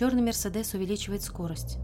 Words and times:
Черный 0.00 0.22
«Мерседес» 0.22 0.72
увеличивает 0.72 1.20
скорость. 1.20 1.76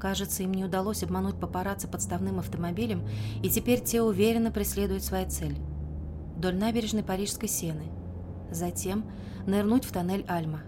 Кажется, 0.00 0.42
им 0.42 0.52
не 0.52 0.64
удалось 0.64 1.04
обмануть 1.04 1.38
папарацци 1.38 1.86
подставным 1.86 2.40
автомобилем, 2.40 3.08
и 3.40 3.48
теперь 3.48 3.80
те 3.80 4.02
уверенно 4.02 4.50
преследуют 4.50 5.04
свою 5.04 5.30
цель. 5.30 5.56
Вдоль 6.34 6.56
набережной 6.56 7.04
Парижской 7.04 7.48
Сены. 7.48 7.84
Затем 8.50 9.08
нырнуть 9.46 9.84
в 9.84 9.92
тоннель 9.92 10.24
Альма. 10.26 10.62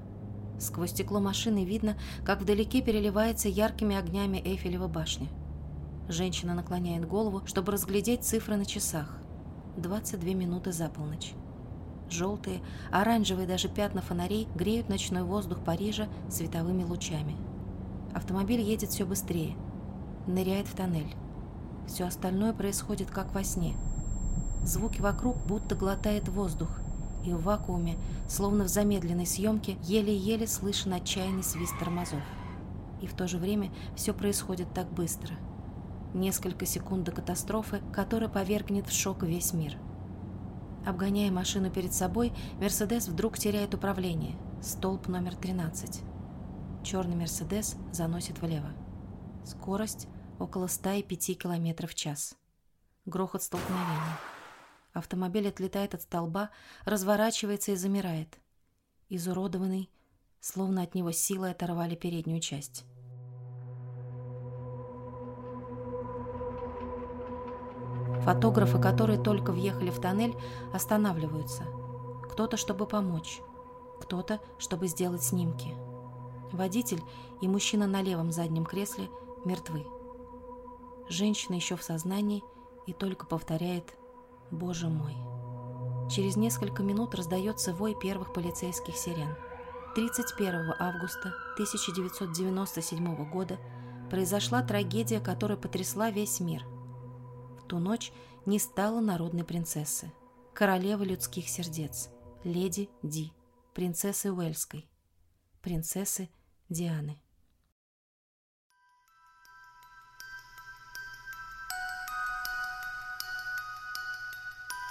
Сквозь 0.61 0.91
стекло 0.91 1.19
машины 1.19 1.65
видно, 1.65 1.99
как 2.25 2.41
вдалеке 2.41 2.81
переливается 2.81 3.49
яркими 3.49 3.97
огнями 3.97 4.41
Эйфелева 4.45 4.87
башня. 4.87 5.27
Женщина 6.09 6.55
наклоняет 6.55 7.09
голову, 7.09 7.45
чтобы 7.45 7.73
разглядеть 7.73 8.23
цифры 8.23 8.55
на 8.55 8.67
часах. 8.67 9.19
22 9.79 10.33
минуты 10.35 10.71
за 10.71 10.89
полночь. 10.89 11.33
Желтые, 12.11 12.61
оранжевые 12.91 13.47
даже 13.47 13.69
пятна 13.69 14.03
фонарей 14.03 14.49
греют 14.55 14.89
ночной 14.89 15.23
воздух 15.23 15.61
Парижа 15.65 16.09
световыми 16.31 16.85
лучами. 16.85 17.37
Автомобиль 18.15 18.61
едет 18.61 18.91
все 18.91 19.05
быстрее. 19.05 19.57
Ныряет 20.27 20.69
в 20.69 20.75
тоннель. 20.75 21.15
Все 21.87 22.05
остальное 22.05 22.53
происходит 22.53 23.11
как 23.11 23.35
во 23.35 23.43
сне. 23.43 23.77
Звуки 24.63 25.01
вокруг 25.01 25.37
будто 25.47 25.75
глотает 25.75 26.29
воздух, 26.29 26.71
и 27.25 27.33
в 27.33 27.43
вакууме, 27.43 27.97
словно 28.29 28.65
в 28.65 28.69
замедленной 28.69 29.27
съемке, 29.27 29.77
еле-еле 29.83 30.47
слышен 30.47 30.93
отчаянный 30.93 31.43
свист 31.43 31.79
тормозов. 31.79 32.23
И 33.03 33.07
в 33.07 33.15
то 33.15 33.27
же 33.27 33.39
время 33.39 33.71
все 33.97 34.15
происходит 34.15 34.73
так 34.73 34.91
быстро. 34.91 35.35
Несколько 36.15 36.65
секунд 36.65 37.05
до 37.05 37.13
катастрофы, 37.13 37.81
которая 37.93 38.29
повергнет 38.29 38.87
в 38.87 38.93
шок 38.93 39.23
весь 39.23 39.53
мир. 39.53 39.77
Обгоняя 40.87 41.31
машину 41.31 41.71
перед 41.71 41.95
собой, 41.95 42.33
Мерседес 42.61 43.09
вдруг 43.09 43.39
теряет 43.39 43.73
управление. 43.73 44.37
Столб 44.61 45.09
номер 45.09 45.35
13. 45.35 46.03
Черный 46.83 47.17
Мерседес 47.17 47.77
заносит 47.91 48.41
влево. 48.43 48.71
Скорость 49.47 50.09
около 50.39 50.67
105 50.67 51.39
км 51.39 51.87
в 51.87 51.95
час. 51.95 52.37
Грохот 53.07 53.43
столкновения. 53.43 54.19
Автомобиль 54.93 55.49
отлетает 55.49 55.95
от 55.95 56.03
столба, 56.03 56.51
разворачивается 56.85 57.73
и 57.73 57.77
замирает. 57.77 58.39
Изуродованный, 59.09 59.91
словно 60.41 60.83
от 60.83 60.95
него 60.95 61.13
силой 61.13 61.53
оторвали 61.53 61.95
переднюю 61.95 62.41
часть. 62.41 62.85
Фотографы, 68.25 68.79
которые 68.81 69.19
только 69.19 69.53
въехали 69.53 69.91
в 69.91 70.01
тоннель, 70.01 70.35
останавливаются. 70.73 71.65
Кто-то, 72.31 72.57
чтобы 72.57 72.87
помочь, 72.87 73.43
кто-то, 74.01 74.41
чтобы 74.59 74.87
сделать 74.87 75.23
снимки. 75.23 75.75
Водитель 76.51 77.03
и 77.43 77.49
мужчина 77.49 77.87
на 77.87 78.01
левом 78.01 78.33
заднем 78.33 78.65
кресле 78.65 79.11
мертвы. 79.45 79.87
Женщина 81.11 81.57
еще 81.57 81.77
в 81.77 81.83
сознании 81.83 82.43
и 82.87 82.95
только 82.95 83.27
повторяет 83.27 83.95
«Боже 84.51 84.89
мой». 84.89 85.15
Через 86.11 86.37
несколько 86.37 86.83
минут 86.83 87.15
раздается 87.15 87.75
вой 87.75 87.95
первых 87.95 88.33
полицейских 88.33 88.97
сирен. 88.97 89.37
31 89.95 90.73
августа 90.79 91.35
1997 91.55 93.31
года 93.31 93.59
произошла 94.11 94.63
трагедия, 94.63 95.21
которая 95.21 95.59
потрясла 95.59 96.11
весь 96.11 96.41
мир– 96.41 96.65
ту 97.67 97.79
ночь 97.79 98.13
не 98.47 98.59
стало 98.59 99.01
народной 99.01 99.45
принцессы, 99.45 100.13
королевы 100.53 101.07
людских 101.07 101.49
сердец, 101.49 102.11
леди 102.45 102.89
Ди, 103.03 103.33
принцессы 103.73 104.33
Уэльской, 104.33 104.89
принцессы 105.63 106.29
Дианы. 106.69 107.19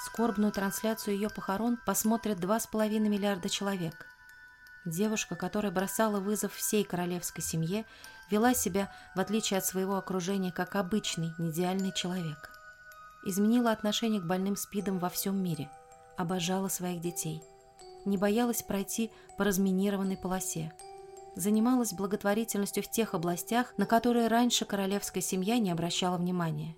Скорбную 0.06 0.52
трансляцию 0.52 1.16
ее 1.16 1.30
похорон 1.30 1.80
посмотрят 1.88 2.40
2,5 2.40 3.00
миллиарда 3.00 3.50
человек. 3.50 4.06
Девушка, 4.86 5.36
которая 5.36 5.72
бросала 5.72 6.20
вызов 6.20 6.54
всей 6.54 6.84
королевской 6.84 7.44
семье, 7.44 7.86
вела 8.30 8.54
себя, 8.54 8.94
в 9.16 9.20
отличие 9.20 9.58
от 9.58 9.66
своего 9.66 9.96
окружения, 9.96 10.52
как 10.52 10.76
обычный, 10.76 11.34
неидеальный 11.40 11.92
человек 11.94 12.53
изменила 13.26 13.72
отношение 13.72 14.22
к 14.22 14.26
больным 14.26 14.56
СПИДом 14.56 15.00
во 15.00 15.10
всем 15.10 15.42
мире, 15.42 15.70
обожала 16.18 16.68
своих 16.68 17.02
детей, 17.02 17.42
не 18.06 18.18
боялась 18.18 18.62
пройти 18.62 19.12
по 19.38 19.44
разминированной 19.44 20.18
полосе, 20.18 20.74
занималась 21.36 21.94
благотворительностью 21.94 22.84
в 22.84 22.90
тех 22.90 23.14
областях, 23.14 23.74
на 23.78 23.86
которые 23.86 24.28
раньше 24.28 24.66
королевская 24.66 25.24
семья 25.24 25.58
не 25.58 25.72
обращала 25.72 26.18
внимания. 26.18 26.76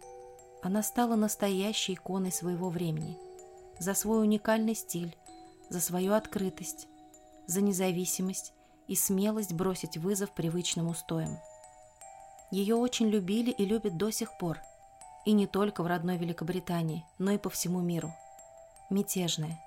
Она 0.62 0.82
стала 0.82 1.16
настоящей 1.16 1.94
иконой 1.94 2.32
своего 2.32 2.70
времени, 2.70 3.18
за 3.80 3.94
свой 3.94 4.22
уникальный 4.22 4.76
стиль, 4.76 5.16
за 5.70 5.82
свою 5.82 6.14
открытость, 6.14 6.88
за 7.48 7.62
независимость 7.62 8.54
и 8.88 8.96
смелость 8.96 9.54
бросить 9.54 9.98
вызов 9.98 10.34
привычным 10.34 10.88
устоям. 10.88 11.38
Ее 12.52 12.76
очень 12.76 13.10
любили 13.10 13.52
и 13.52 13.66
любят 13.66 13.98
до 13.98 14.12
сих 14.12 14.38
пор– 14.38 14.60
и 15.26 15.32
не 15.32 15.48
только 15.48 15.84
в 15.84 15.88
родной 15.88 16.18
Великобритании, 16.18 17.04
но 17.18 17.32
и 17.32 17.38
по 17.38 17.50
всему 17.50 17.82
миру. 17.82 18.14
Мятежная, 18.90 19.60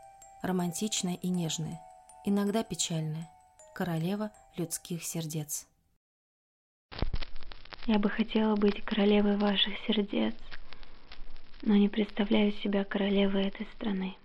романтичная 0.43 1.15
и 1.15 1.29
нежная, 1.29 1.81
иногда 2.25 2.63
печальная, 2.63 3.29
королева 3.75 4.31
людских 4.57 5.03
сердец. 5.03 5.67
Я 7.87 7.99
бы 7.99 8.09
хотела 8.09 8.55
быть 8.55 8.85
королевой 8.85 9.37
ваших 9.37 9.75
сердец, 9.87 10.35
но 11.63 11.75
не 11.75 11.89
представляю 11.89 12.53
себя 12.53 12.85
королевой 12.85 13.49
этой 13.49 13.67
страны. 13.75 14.17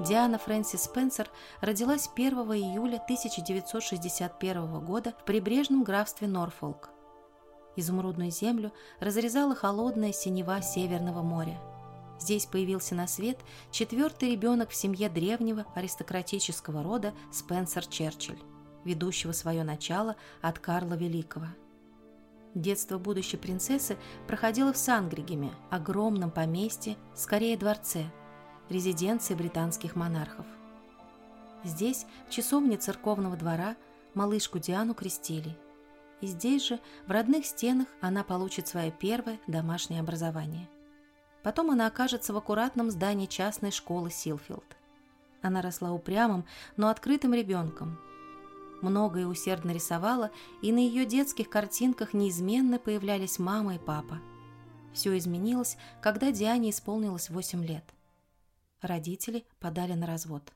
Диана 0.00 0.38
Фрэнсис 0.38 0.84
Спенсер 0.84 1.28
родилась 1.60 2.08
1 2.14 2.32
июля 2.32 2.98
1961 2.98 4.80
года 4.84 5.12
в 5.18 5.24
прибрежном 5.24 5.82
графстве 5.82 6.28
Норфолк. 6.28 6.90
Изумрудную 7.74 8.30
землю 8.30 8.72
разрезала 9.00 9.56
холодная 9.56 10.12
синева 10.12 10.62
Северного 10.62 11.22
моря. 11.22 11.58
Здесь 12.20 12.46
появился 12.46 12.94
на 12.94 13.08
свет 13.08 13.38
четвертый 13.72 14.30
ребенок 14.32 14.70
в 14.70 14.74
семье 14.76 15.08
древнего 15.08 15.66
аристократического 15.74 16.84
рода 16.84 17.12
Спенсер 17.32 17.84
Черчилль, 17.84 18.38
ведущего 18.84 19.32
свое 19.32 19.64
начало 19.64 20.14
от 20.40 20.60
Карла 20.60 20.94
Великого. 20.94 21.46
Детство 22.54 22.98
будущей 22.98 23.36
принцессы 23.36 23.96
проходило 24.28 24.72
в 24.72 24.76
Сангригеме, 24.76 25.50
огромном 25.70 26.30
поместье, 26.30 26.96
скорее 27.16 27.56
дворце– 27.56 28.04
резиденции 28.68 29.34
британских 29.34 29.96
монархов. 29.96 30.46
Здесь, 31.64 32.06
в 32.28 32.30
часовне 32.30 32.76
церковного 32.76 33.36
двора, 33.36 33.76
малышку 34.14 34.58
Диану 34.58 34.94
крестили. 34.94 35.56
И 36.20 36.26
здесь 36.26 36.66
же, 36.66 36.80
в 37.06 37.10
родных 37.10 37.46
стенах, 37.46 37.86
она 38.00 38.24
получит 38.24 38.66
свое 38.68 38.90
первое 38.90 39.38
домашнее 39.46 40.00
образование. 40.00 40.68
Потом 41.42 41.70
она 41.70 41.86
окажется 41.86 42.32
в 42.32 42.36
аккуратном 42.36 42.90
здании 42.90 43.26
частной 43.26 43.70
школы 43.70 44.10
Силфилд. 44.10 44.76
Она 45.40 45.62
росла 45.62 45.92
упрямым, 45.92 46.44
но 46.76 46.88
открытым 46.88 47.34
ребенком. 47.34 47.98
Много 48.82 49.20
и 49.20 49.24
усердно 49.24 49.70
рисовала, 49.70 50.30
и 50.62 50.72
на 50.72 50.78
ее 50.78 51.04
детских 51.04 51.48
картинках 51.48 52.12
неизменно 52.12 52.78
появлялись 52.78 53.38
мама 53.38 53.76
и 53.76 53.78
папа. 53.78 54.20
Все 54.92 55.16
изменилось, 55.16 55.76
когда 56.00 56.32
Диане 56.32 56.70
исполнилось 56.70 57.30
8 57.30 57.64
лет. 57.64 57.84
Родители 58.80 59.44
подали 59.58 59.94
на 59.94 60.06
развод. 60.06 60.52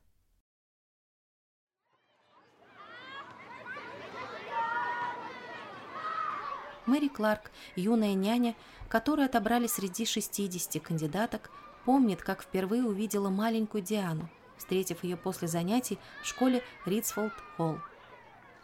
Мэри 6.86 7.08
Кларк, 7.08 7.50
юная 7.74 8.14
няня, 8.14 8.54
которую 8.88 9.26
отобрали 9.26 9.66
среди 9.66 10.04
60 10.04 10.80
кандидаток, 10.80 11.50
помнит, 11.84 12.22
как 12.22 12.42
впервые 12.42 12.84
увидела 12.84 13.28
маленькую 13.28 13.82
Диану, 13.82 14.28
встретив 14.56 15.02
ее 15.02 15.16
после 15.16 15.48
занятий 15.48 15.98
в 16.22 16.26
школе 16.26 16.62
Ритсфолд-Холл. 16.86 17.80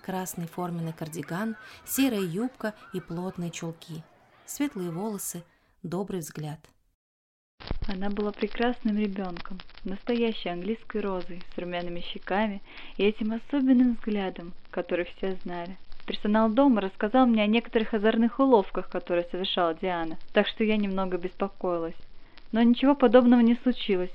Красный 0.04 0.46
форменный 0.46 0.92
кардиган, 0.92 1.56
серая 1.84 2.20
юбка 2.20 2.74
и 2.92 3.00
плотные 3.00 3.50
чулки, 3.50 4.04
светлые 4.46 4.90
волосы, 4.90 5.42
добрый 5.82 6.20
взгляд– 6.20 6.60
она 7.88 8.10
была 8.10 8.32
прекрасным 8.32 8.98
ребенком, 8.98 9.58
настоящей 9.84 10.50
английской 10.50 11.00
розой, 11.00 11.42
с 11.54 11.58
румяными 11.58 12.00
щеками 12.00 12.60
и 12.98 13.04
этим 13.04 13.32
особенным 13.32 13.94
взглядом, 13.94 14.52
который 14.70 15.06
все 15.16 15.36
знали. 15.42 15.76
Персонал 16.06 16.50
дома 16.50 16.80
рассказал 16.82 17.26
мне 17.26 17.42
о 17.42 17.46
некоторых 17.46 17.94
озорных 17.94 18.38
уловках, 18.38 18.88
которые 18.88 19.26
совершала 19.30 19.74
Диана, 19.74 20.18
так 20.32 20.46
что 20.46 20.64
я 20.64 20.76
немного 20.76 21.18
беспокоилась. 21.18 21.96
Но 22.52 22.62
ничего 22.62 22.94
подобного 22.94 23.40
не 23.40 23.56
случилось. 23.56 24.12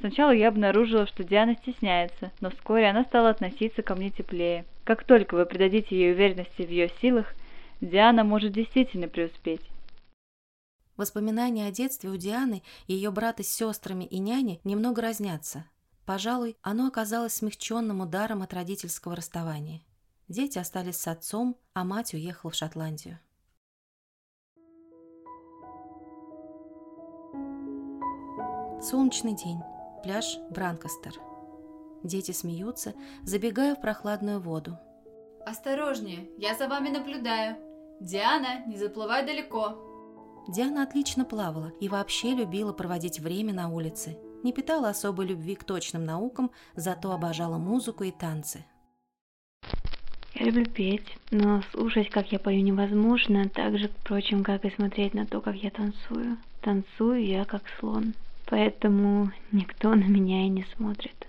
Сначала 0.00 0.30
я 0.30 0.48
обнаружила, 0.48 1.06
что 1.06 1.24
Диана 1.24 1.56
стесняется, 1.56 2.30
но 2.40 2.50
вскоре 2.50 2.88
она 2.88 3.04
стала 3.04 3.30
относиться 3.30 3.82
ко 3.82 3.94
мне 3.94 4.10
теплее. 4.10 4.64
Как 4.84 5.04
только 5.04 5.34
вы 5.34 5.46
придадите 5.46 5.96
ей 5.96 6.12
уверенности 6.12 6.62
в 6.62 6.70
ее 6.70 6.90
силах, 7.00 7.34
Диана 7.80 8.22
может 8.22 8.52
действительно 8.52 9.08
преуспеть. 9.08 9.62
Воспоминания 10.96 11.66
о 11.66 11.72
детстве 11.72 12.10
у 12.10 12.16
Дианы, 12.16 12.62
ее 12.86 13.10
брата 13.10 13.42
с 13.42 13.48
сестрами 13.48 14.04
и 14.04 14.18
няни 14.18 14.60
немного 14.62 15.02
разнятся. 15.02 15.68
Пожалуй, 16.06 16.56
оно 16.62 16.86
оказалось 16.86 17.34
смягченным 17.34 18.00
ударом 18.00 18.42
от 18.42 18.54
родительского 18.54 19.16
расставания. 19.16 19.82
Дети 20.28 20.58
остались 20.58 20.96
с 20.96 21.08
отцом, 21.08 21.56
а 21.72 21.84
мать 21.84 22.14
уехала 22.14 22.50
в 22.52 22.54
Шотландию. 22.54 23.18
Солнечный 28.80 29.34
день. 29.34 29.60
Пляж 30.02 30.38
Бранкастер. 30.50 31.14
Дети 32.02 32.32
смеются, 32.32 32.94
забегая 33.22 33.74
в 33.74 33.80
прохладную 33.80 34.40
воду. 34.40 34.78
«Осторожнее, 35.46 36.30
я 36.38 36.54
за 36.54 36.68
вами 36.68 36.90
наблюдаю. 36.90 37.56
Диана, 38.00 38.64
не 38.66 38.76
заплывай 38.76 39.24
далеко». 39.24 39.93
Диана 40.48 40.82
отлично 40.82 41.24
плавала 41.24 41.72
и 41.80 41.88
вообще 41.88 42.34
любила 42.34 42.72
проводить 42.72 43.20
время 43.20 43.52
на 43.52 43.68
улице. 43.68 44.16
Не 44.42 44.52
питала 44.52 44.90
особой 44.90 45.26
любви 45.26 45.54
к 45.54 45.64
точным 45.64 46.04
наукам, 46.04 46.50
зато 46.76 47.12
обожала 47.12 47.58
музыку 47.58 48.04
и 48.04 48.10
танцы. 48.10 48.64
Я 50.34 50.46
люблю 50.46 50.66
петь, 50.66 51.16
но 51.30 51.62
слушать, 51.70 52.10
как 52.10 52.32
я 52.32 52.38
пою, 52.38 52.62
невозможно, 52.62 53.48
так 53.48 53.78
же, 53.78 53.88
впрочем, 53.88 54.42
как 54.42 54.64
и 54.64 54.70
смотреть 54.70 55.14
на 55.14 55.26
то, 55.26 55.40
как 55.40 55.54
я 55.56 55.70
танцую. 55.70 56.38
Танцую 56.60 57.24
я 57.24 57.44
как 57.44 57.62
слон 57.78 58.14
поэтому 58.46 59.32
никто 59.52 59.90
на 59.94 60.04
меня 60.04 60.46
и 60.46 60.48
не 60.48 60.64
смотрит. 60.76 61.26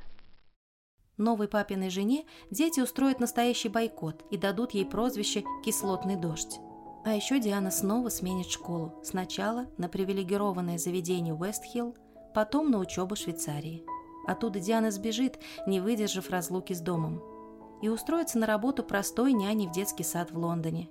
Новой 1.17 1.47
папиной 1.47 1.89
жене 1.89 2.25
дети 2.51 2.81
устроят 2.81 3.19
настоящий 3.19 3.69
бойкот 3.69 4.23
и 4.31 4.37
дадут 4.37 4.71
ей 4.71 4.85
прозвище 4.85 5.43
«кислотный 5.63 6.17
дождь». 6.17 6.59
А 7.05 7.13
еще 7.13 7.39
Диана 7.39 7.69
снова 7.69 8.09
сменит 8.09 8.49
школу. 8.49 8.99
Сначала 9.03 9.67
на 9.77 9.87
привилегированное 9.87 10.79
заведение 10.79 11.35
Уэстхилл, 11.35 11.95
потом 12.33 12.71
на 12.71 12.79
учебу 12.79 13.13
в 13.13 13.19
Швейцарии. 13.19 13.85
Оттуда 14.25 14.59
Диана 14.59 14.89
сбежит, 14.89 15.37
не 15.67 15.79
выдержав 15.79 16.31
разлуки 16.31 16.73
с 16.73 16.81
домом. 16.81 17.21
И 17.83 17.89
устроится 17.89 18.39
на 18.39 18.47
работу 18.47 18.83
простой 18.83 19.33
няней 19.33 19.67
в 19.67 19.71
детский 19.71 20.03
сад 20.03 20.31
в 20.31 20.37
Лондоне. 20.39 20.89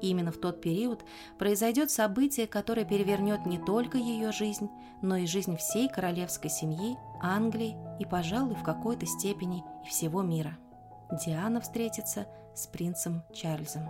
И 0.00 0.10
именно 0.10 0.30
в 0.30 0.38
тот 0.38 0.60
период 0.60 1.04
произойдет 1.40 1.90
событие, 1.90 2.46
которое 2.46 2.84
перевернет 2.84 3.44
не 3.44 3.58
только 3.58 3.98
ее 3.98 4.30
жизнь, 4.30 4.70
но 5.02 5.16
и 5.16 5.26
жизнь 5.26 5.56
всей 5.56 5.88
королевской 5.88 6.50
семьи, 6.50 6.96
Англии 7.20 7.76
и, 7.98 8.04
пожалуй, 8.04 8.54
в 8.54 8.62
какой-то 8.62 9.06
степени 9.06 9.64
и 9.84 9.88
всего 9.88 10.22
мира. 10.22 10.56
Диана 11.26 11.60
встретится 11.60 12.28
с 12.54 12.68
принцем 12.68 13.24
Чарльзом. 13.34 13.88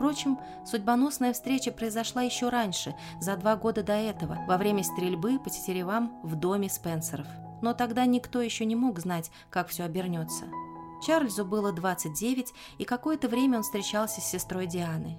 Впрочем, 0.00 0.40
судьбоносная 0.64 1.34
встреча 1.34 1.70
произошла 1.70 2.22
еще 2.22 2.48
раньше, 2.48 2.96
за 3.20 3.36
два 3.36 3.54
года 3.54 3.82
до 3.82 3.92
этого, 3.92 4.38
во 4.48 4.56
время 4.56 4.82
стрельбы 4.82 5.38
по 5.38 5.50
тетеревам 5.50 6.18
в 6.22 6.36
доме 6.36 6.70
Спенсеров. 6.70 7.26
Но 7.60 7.74
тогда 7.74 8.06
никто 8.06 8.40
еще 8.40 8.64
не 8.64 8.74
мог 8.74 8.98
знать, 8.98 9.30
как 9.50 9.68
все 9.68 9.84
обернется– 9.84 10.46
Чарльзу 11.00 11.44
было 11.44 11.72
29, 11.72 12.52
и 12.78 12.84
какое-то 12.84 13.28
время 13.28 13.58
он 13.58 13.62
встречался 13.62 14.20
с 14.20 14.30
сестрой 14.30 14.66
Дианы. 14.66 15.18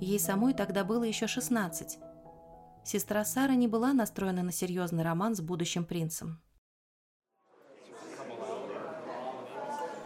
Ей 0.00 0.20
самой 0.20 0.52
тогда 0.52 0.84
было 0.84 1.04
еще 1.04 1.26
16. 1.26 1.98
Сестра 2.84 3.24
Сара 3.24 3.54
не 3.54 3.66
была 3.66 3.92
настроена 3.92 4.42
на 4.42 4.52
серьезный 4.52 5.02
роман 5.02 5.34
с 5.34 5.40
будущим 5.40 5.84
принцем. 5.84 6.40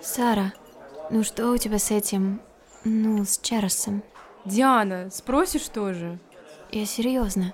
Сара, 0.00 0.52
ну 1.10 1.24
что 1.24 1.50
у 1.50 1.58
тебя 1.58 1.78
с 1.78 1.90
этим, 1.90 2.40
ну, 2.84 3.24
с 3.26 3.38
Чарльзом? 3.38 4.02
Диана, 4.46 5.10
спросишь 5.10 5.68
тоже? 5.68 6.18
Я 6.72 6.86
серьезно. 6.86 7.52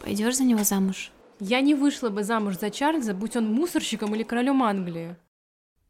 Пойдешь 0.00 0.36
за 0.36 0.44
него 0.44 0.62
замуж? 0.62 1.10
Я 1.40 1.60
не 1.60 1.74
вышла 1.74 2.10
бы 2.10 2.22
замуж 2.22 2.58
за 2.58 2.70
Чарльза, 2.70 3.12
будь 3.12 3.36
он 3.36 3.52
мусорщиком 3.52 4.14
или 4.14 4.22
королем 4.22 4.62
Англии. 4.62 5.16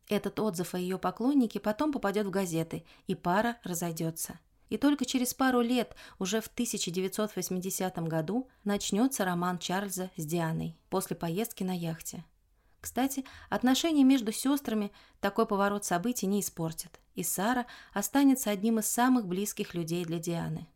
Этот 0.08 0.40
отзыв 0.40 0.75
о 0.75 0.79
ее 0.79 0.99
поклоннике 0.99 1.61
потом 1.61 1.93
попадет 1.93 2.26
в 2.26 2.31
газеты, 2.31 2.85
и 3.06 3.14
пара 3.14 3.58
разойдется. 3.62 4.38
И 4.70 4.79
только 4.79 5.05
через 5.05 5.35
пару 5.35 5.61
лет, 5.61 5.94
уже 6.19 6.40
в 6.40 6.46
1980 6.46 7.99
году, 8.08 8.49
начнется 8.64 9.26
роман 9.26 9.58
Чарльза 9.58 10.11
с 10.17 10.25
Дианой 10.25 10.79
после 10.88 11.14
поездки 11.14 11.62
на 11.62 11.76
яхте. 11.76 12.25
Кстати, 12.81 13.25
отношения 13.50 14.05
между 14.05 14.32
сестрами 14.32 14.93
такой 15.20 15.46
поворот 15.46 15.85
событий 15.85 16.26
не 16.26 16.40
испортит, 16.40 17.00
и 17.19 17.25
Сара 17.25 17.67
останется 17.93 18.50
одним 18.50 18.79
из 18.79 18.87
самых 18.87 19.26
близких 19.26 19.75
людей 19.75 20.05
для 20.05 20.20
Дианы. 20.20 20.69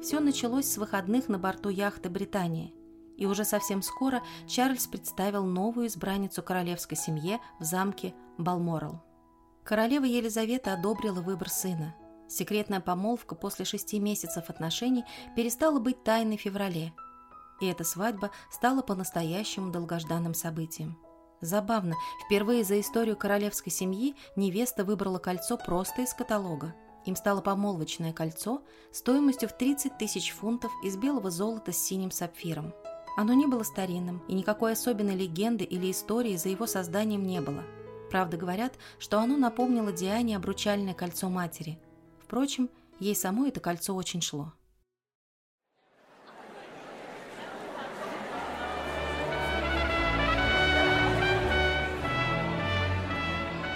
Все 0.00 0.20
началось 0.20 0.66
с 0.66 0.78
выходных 0.78 1.28
на 1.28 1.38
борту 1.38 1.68
яхты 1.68 2.08
«Британия», 2.08 2.70
и 3.16 3.26
уже 3.26 3.44
совсем 3.44 3.82
скоро 3.82 4.22
Чарльз 4.46 4.86
представил 4.86 5.44
новую 5.44 5.88
избранницу 5.88 6.44
королевской 6.44 6.96
семье 6.96 7.40
в 7.58 7.64
замке 7.64 8.14
Балморал. 8.38 9.02
Королева 9.64 10.04
Елизавета 10.04 10.74
одобрила 10.74 11.20
выбор 11.20 11.48
сына. 11.48 11.94
Секретная 12.28 12.80
помолвка 12.80 13.34
после 13.34 13.64
шести 13.64 13.98
месяцев 13.98 14.48
отношений 14.48 15.04
перестала 15.36 15.80
быть 15.80 16.02
тайной 16.04 16.36
в 16.36 16.40
феврале, 16.40 16.92
и 17.60 17.66
эта 17.66 17.84
свадьба 17.84 18.30
стала 18.50 18.82
по-настоящему 18.82 19.70
долгожданным 19.70 20.34
событием. 20.34 20.98
Забавно, 21.40 21.96
впервые 22.24 22.64
за 22.64 22.80
историю 22.80 23.16
королевской 23.16 23.72
семьи 23.72 24.14
невеста 24.36 24.84
выбрала 24.84 25.18
кольцо 25.18 25.56
просто 25.56 26.02
из 26.02 26.14
каталога. 26.14 26.74
Им 27.04 27.16
стало 27.16 27.40
помолвочное 27.40 28.12
кольцо 28.12 28.62
стоимостью 28.92 29.48
в 29.48 29.56
30 29.56 29.98
тысяч 29.98 30.30
фунтов 30.32 30.70
из 30.84 30.96
белого 30.96 31.30
золота 31.30 31.72
с 31.72 31.78
синим 31.78 32.10
сапфиром– 32.10 32.72
оно 33.16 33.34
не 33.34 33.46
было 33.46 33.62
старинным, 33.62 34.22
и 34.28 34.34
никакой 34.34 34.72
особенной 34.72 35.14
легенды 35.14 35.64
или 35.64 35.90
истории 35.90 36.36
за 36.36 36.48
его 36.48 36.66
созданием 36.66 37.22
не 37.24 37.40
было. 37.40 37.62
Правда, 38.10 38.36
говорят, 38.36 38.74
что 38.98 39.18
оно 39.20 39.36
напомнило 39.36 39.92
Диане 39.92 40.36
обручальное 40.36 40.94
кольцо 40.94 41.28
матери. 41.28 41.78
Впрочем, 42.20 42.70
ей 43.00 43.14
самой 43.14 43.50
это 43.50 43.60
кольцо 43.60 43.94
очень 43.94 44.22
шло. 44.22 44.52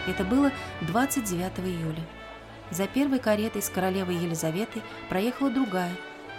Это 0.06 0.24
было 0.24 0.52
29 0.82 1.60
июля. 1.60 2.02
За 2.70 2.86
первой 2.86 3.18
каретой 3.18 3.62
с 3.62 3.68
королевой 3.68 4.16
Елизаветой 4.16 4.82
проехала 5.08 5.50
другая, 5.50 5.92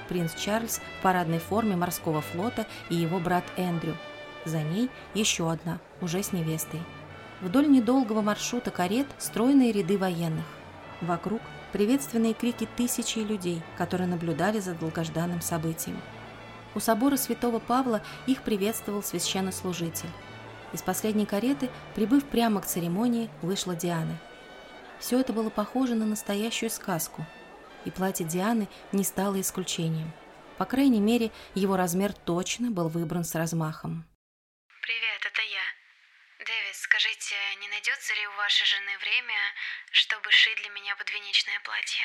принц 0.07 0.33
Чарльз 0.35 0.79
в 0.99 1.03
парадной 1.03 1.39
форме 1.39 1.75
морского 1.75 2.21
флота 2.21 2.65
и 2.89 2.95
его 2.95 3.19
брат 3.19 3.43
Эндрю. 3.57 3.95
За 4.45 4.61
ней 4.61 4.89
еще 5.13 5.51
одна, 5.51 5.79
уже 6.01 6.23
с 6.23 6.31
невестой. 6.31 6.81
Вдоль 7.41 7.69
недолгого 7.69 8.21
маршрута 8.21 8.71
карет 8.71 9.07
стройные 9.17 9.71
ряды 9.71 9.97
военных. 9.97 10.45
Вокруг 11.01 11.41
приветственные 11.71 12.33
крики 12.33 12.67
тысячи 12.75 13.19
людей, 13.19 13.61
которые 13.77 14.07
наблюдали 14.07 14.59
за 14.59 14.73
долгожданным 14.73 15.41
событием. 15.41 16.01
У 16.73 16.79
собора 16.79 17.17
святого 17.17 17.59
Павла 17.59 18.01
их 18.25 18.41
приветствовал 18.41 19.03
священнослужитель. 19.03 20.09
Из 20.73 20.81
последней 20.81 21.25
кареты, 21.25 21.69
прибыв 21.95 22.25
прямо 22.25 22.61
к 22.61 22.65
церемонии, 22.65 23.29
вышла 23.41 23.75
Диана. 23.75 24.17
Все 24.99 25.19
это 25.19 25.33
было 25.33 25.49
похоже 25.49 25.95
на 25.95 26.05
настоящую 26.05 26.69
сказку– 26.69 27.25
и 27.87 27.91
платье 27.91 28.25
Дианы 28.25 28.67
не 28.91 29.03
стало 29.03 29.39
исключением. 29.39 30.11
По 30.57 30.65
крайней 30.65 30.99
мере, 30.99 31.31
его 31.55 31.77
размер 31.77 32.11
точно 32.11 32.69
был 32.69 32.89
выбран 32.89 33.23
с 33.23 33.33
размахом. 33.33 34.03
«Привет, 34.81 35.21
это 35.25 35.41
я. 35.41 35.65
Дэвид, 36.39 36.75
скажите, 36.75 37.35
не 37.61 37.67
найдется 37.69 38.13
ли 38.13 38.27
у 38.27 38.37
вашей 38.37 38.65
жены 38.65 38.97
время, 38.99 39.39
чтобы 39.91 40.29
шить 40.31 40.57
для 40.57 40.69
меня 40.69 40.95
подвенечное 40.97 41.59
платье?» 41.63 42.03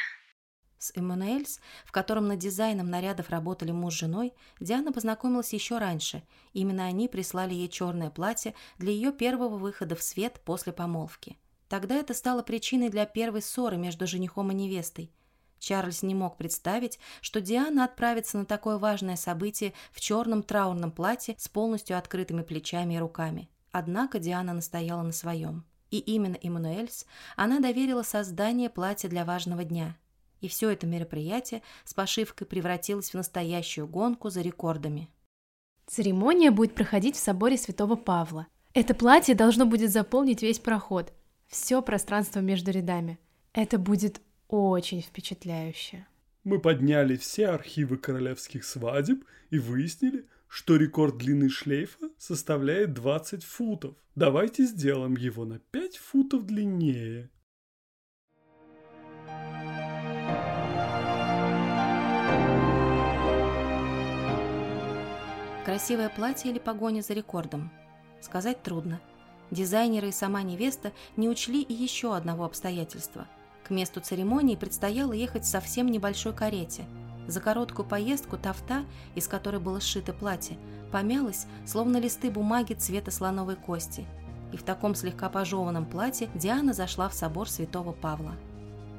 С 0.83 0.91
Эммануэльс, 0.97 1.61
в 1.85 1.93
котором 1.93 2.27
над 2.27 2.41
дизайном 2.41 2.91
нарядов 2.91 3.31
работали 3.31 3.71
муж 3.71 3.95
с 3.95 3.99
женой, 3.99 4.35
Диана 4.59 4.91
познакомилась 4.91 5.53
еще 5.53 5.79
раньше. 5.79 6.25
Именно 6.55 6.87
они 6.87 7.07
прислали 7.07 7.55
ей 7.55 7.69
черное 7.69 8.11
платье 8.11 8.53
для 8.79 8.91
ее 8.91 9.13
первого 9.13 9.59
выхода 9.59 9.95
в 9.95 10.03
свет 10.03 10.41
после 10.45 10.73
помолвки. 10.73 11.39
Тогда 11.69 11.95
это 11.95 12.15
стало 12.15 12.43
причиной 12.43 12.89
для 12.89 13.07
первой 13.07 13.43
ссоры 13.43 13.77
между 13.77 14.09
женихом 14.09 14.51
и 14.51 14.55
невестой– 14.55 15.13
Чарльз 15.61 16.03
не 16.03 16.17
мог 16.17 16.37
представить, 16.37 16.99
что 17.21 17.41
Диана 17.41 17.85
отправится 17.85 18.37
на 18.37 18.45
такое 18.45 18.79
важное 18.79 19.15
событие 19.15 19.75
в 19.93 20.01
черном 20.01 20.43
траурном 20.43 20.91
платье 20.91 21.37
с 21.39 21.47
полностью 21.49 21.97
открытыми 21.97 22.43
плечами 22.43 22.95
и 22.95 22.99
руками. 22.99 23.49
Однако 23.71 24.19
Диана 24.19 24.55
настояла 24.55 25.03
на 25.03 25.13
своем. 25.13 25.65
И 25.93 25.99
именно 26.01 26.37
Эммануэльс 26.43 27.07
она 27.37 27.61
доверила 27.61 28.03
создание 28.03 28.71
платья 28.71 29.09
для 29.09 29.25
важного 29.25 29.63
дня. 29.63 29.97
И 30.43 30.49
все 30.49 30.71
это 30.71 30.87
мероприятие 30.87 31.63
с 31.85 31.95
пошивкой 31.95 32.47
превратилось 32.47 33.11
в 33.11 33.15
настоящую 33.15 33.87
гонку 33.87 34.29
за 34.29 34.43
рекордами. 34.43 35.09
Церемония 35.87 36.51
будет 36.51 36.75
проходить 36.75 37.17
в 37.17 37.21
соборе 37.21 37.57
Святого 37.57 37.95
Павла. 37.95 38.49
Это 38.75 38.95
платье 38.95 39.35
должно 39.35 39.67
будет 39.67 39.93
заполнить 39.93 40.43
весь 40.43 40.59
проход, 40.59 41.13
все 41.47 41.81
пространство 41.81 42.41
между 42.41 42.73
рядами. 42.73 43.19
Это 43.53 43.79
будет 43.79 44.21
очень 44.49 45.01
впечатляюще. 45.01 46.07
Мы 46.43 46.59
подняли 46.59 47.17
все 47.17 47.49
архивы 47.49 47.97
королевских 47.97 48.65
свадеб 48.65 49.25
и 49.51 49.59
выяснили, 49.61 50.27
что 50.49 50.77
рекорд 50.77 51.19
длины 51.19 51.51
шлейфа 51.51 52.11
составляет 52.19 52.95
20 52.95 53.45
футов. 53.45 53.95
Давайте 54.17 54.65
сделаем 54.65 55.15
его 55.17 55.45
на 55.45 55.61
5 55.61 55.99
футов 55.99 56.47
длиннее. 56.47 57.31
Красивое 65.65 66.09
платье 66.09 66.51
или 66.51 66.59
погоня 66.59 67.03
за 67.03 67.13
рекордом? 67.13 67.71
Сказать 68.21 68.65
трудно. 68.65 69.01
Дизайнеры 69.53 70.09
и 70.09 70.13
сама 70.13 70.43
невеста 70.43 70.91
не 71.17 71.29
учли 71.29 71.63
и 71.63 71.73
еще 71.73 72.17
одного 72.17 72.45
обстоятельства. 72.45 73.29
К 73.63 73.71
месту 73.71 74.01
церемонии 74.01 74.57
предстояло 74.57 75.13
ехать 75.13 75.45
в 75.45 75.49
совсем 75.49 75.87
небольшой 75.87 76.33
карете. 76.33 76.85
За 77.29 77.41
короткую 77.41 77.87
поездку 77.87 78.37
тафта, 78.39 78.85
из 79.15 79.29
которой 79.29 79.61
было 79.61 79.81
сшито 79.81 80.13
платье, 80.13 80.59
помялась, 80.91 81.47
словно 81.65 81.99
листы 81.99 82.29
бумаги 82.29 82.75
цвета 82.75 83.13
слоновой 83.13 83.55
кости. 83.55 84.05
И 84.53 84.57
в 84.57 84.65
таком 84.65 84.97
слегка 84.97 85.29
пожеванном 85.29 85.87
платье 85.87 86.29
Диана 86.35 86.73
зашла 86.73 87.09
в 87.09 87.15
собор 87.15 87.49
святого 87.49 87.93
Павла. 87.93 88.35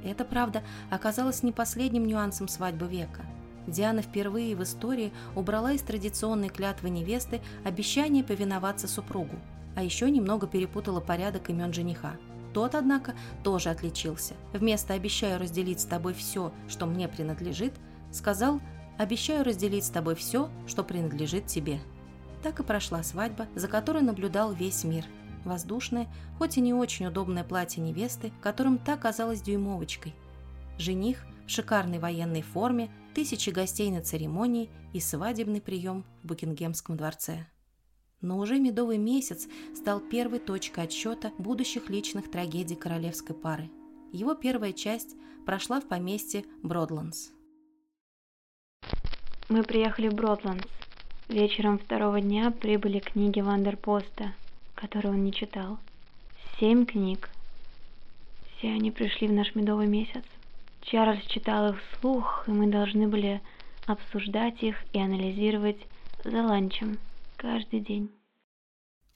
Это, 0.05 0.23
правда, 0.23 0.63
оказалось 0.89 1.43
не 1.43 1.51
последним 1.51 2.05
нюансом 2.05 2.47
свадьбы 2.47 2.87
века– 2.87 3.25
Диана 3.67 4.01
впервые 4.01 4.55
в 4.55 4.63
истории 4.63 5.13
убрала 5.35 5.71
из 5.71 5.81
традиционной 5.81 6.49
клятвы 6.49 6.89
невесты 6.89 7.41
обещание 7.63 8.23
повиноваться 8.23 8.87
супругу, 8.87 9.37
а 9.75 9.83
еще 9.83 10.09
немного 10.09 10.47
перепутала 10.47 10.99
порядок 10.99 11.49
имен 11.49 11.73
жениха. 11.73 12.15
Тот, 12.53 12.75
однако, 12.75 13.15
тоже 13.43 13.69
отличился. 13.69 14.35
Вместо 14.53 14.93
«обещаю 14.93 15.39
разделить 15.39 15.79
с 15.79 15.85
тобой 15.85 16.13
все, 16.13 16.53
что 16.67 16.85
мне 16.85 17.07
принадлежит», 17.07 17.73
сказал 18.11 18.61
«обещаю 18.97 19.43
разделить 19.43 19.85
с 19.85 19.89
тобой 19.89 20.15
все, 20.15 20.49
что 20.67 20.83
принадлежит 20.83 21.47
тебе». 21.47 21.79
Так 22.43 22.59
и 22.59 22.63
прошла 22.63 23.01
свадьба, 23.01 23.47
за 23.55 23.67
которой 23.67 24.03
наблюдал 24.03 24.53
весь 24.53 24.83
мир. 24.83 25.05
Воздушное, 25.45 26.07
хоть 26.37 26.57
и 26.57 26.61
не 26.61 26.73
очень 26.73 27.07
удобное 27.07 27.43
платье 27.43 27.81
невесты, 27.81 28.31
которым 28.41 28.77
та 28.77 28.97
казалась 28.97 29.41
дюймовочкой. 29.41 30.13
Жених 30.77 31.25
в 31.47 31.49
шикарной 31.49 31.99
военной 31.99 32.41
форме, 32.41 32.89
тысячи 33.13 33.49
гостей 33.49 33.91
на 33.91 34.01
церемонии 34.01 34.69
и 34.93 34.99
свадебный 34.99 35.61
прием 35.61 36.03
в 36.23 36.27
Букингемском 36.27 36.97
дворце. 36.97 37.45
Но 38.21 38.39
уже 38.39 38.59
медовый 38.59 38.97
месяц 38.97 39.47
стал 39.75 39.99
первой 39.99 40.39
точкой 40.39 40.85
отсчета 40.85 41.31
будущих 41.37 41.89
личных 41.89 42.31
трагедий 42.31 42.75
королевской 42.75 43.35
пары. 43.35 43.69
Его 44.11 44.33
первая 44.33 44.73
часть 44.73 45.15
прошла 45.45 45.81
в 45.81 45.87
поместье 45.87 46.45
Бродландс. 46.61 47.29
Мы 49.49 49.63
приехали 49.63 50.07
в 50.07 50.13
Бродландс. 50.13 50.65
Вечером 51.27 51.79
второго 51.79 52.21
дня 52.21 52.51
прибыли 52.51 52.99
книги 52.99 53.41
Вандерпоста, 53.41 54.33
которые 54.75 55.13
он 55.13 55.23
не 55.23 55.33
читал. 55.33 55.77
Семь 56.59 56.85
книг. 56.85 57.29
Все 58.57 58.69
они 58.69 58.91
пришли 58.91 59.27
в 59.27 59.33
наш 59.33 59.53
медовый 59.55 59.87
месяц. 59.87 60.23
Чарльз 60.83 61.23
читал 61.27 61.73
их 61.73 61.81
вслух, 61.81 62.43
и 62.47 62.51
мы 62.51 62.67
должны 62.67 63.07
были 63.07 63.41
обсуждать 63.85 64.61
их 64.63 64.75
и 64.93 64.99
анализировать 64.99 65.79
за 66.23 66.43
ланчем 66.43 66.99
каждый 67.37 67.79
день. 67.79 68.11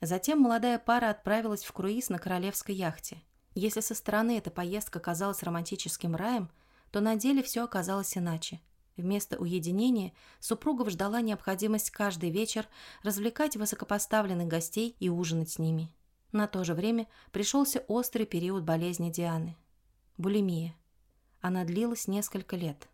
Затем 0.00 0.40
молодая 0.40 0.78
пара 0.78 1.10
отправилась 1.10 1.64
в 1.64 1.72
круиз 1.72 2.08
на 2.08 2.18
королевской 2.18 2.74
яхте. 2.74 3.22
Если 3.54 3.80
со 3.80 3.94
стороны 3.94 4.38
эта 4.38 4.50
поездка 4.50 5.00
казалась 5.00 5.42
романтическим 5.42 6.14
раем, 6.16 6.50
то 6.90 7.00
на 7.00 7.16
деле 7.16 7.42
все 7.42 7.64
оказалось 7.64 8.16
иначе. 8.16 8.60
Вместо 8.96 9.36
уединения 9.36 10.12
супругов 10.40 10.90
ждала 10.90 11.20
необходимость 11.20 11.90
каждый 11.90 12.30
вечер 12.30 12.66
развлекать 13.02 13.56
высокопоставленных 13.56 14.48
гостей 14.48 14.96
и 15.00 15.08
ужинать 15.08 15.50
с 15.50 15.58
ними. 15.58 15.92
На 16.32 16.46
то 16.46 16.64
же 16.64 16.74
время 16.74 17.06
пришелся 17.30 17.84
острый 17.88 18.26
период 18.26 18.64
болезни 18.64 19.10
Дианы– 19.10 19.56
булимия– 20.16 20.74
она 21.40 21.64
длилась 21.64 22.08
несколько 22.08 22.56
лет. 22.56 22.88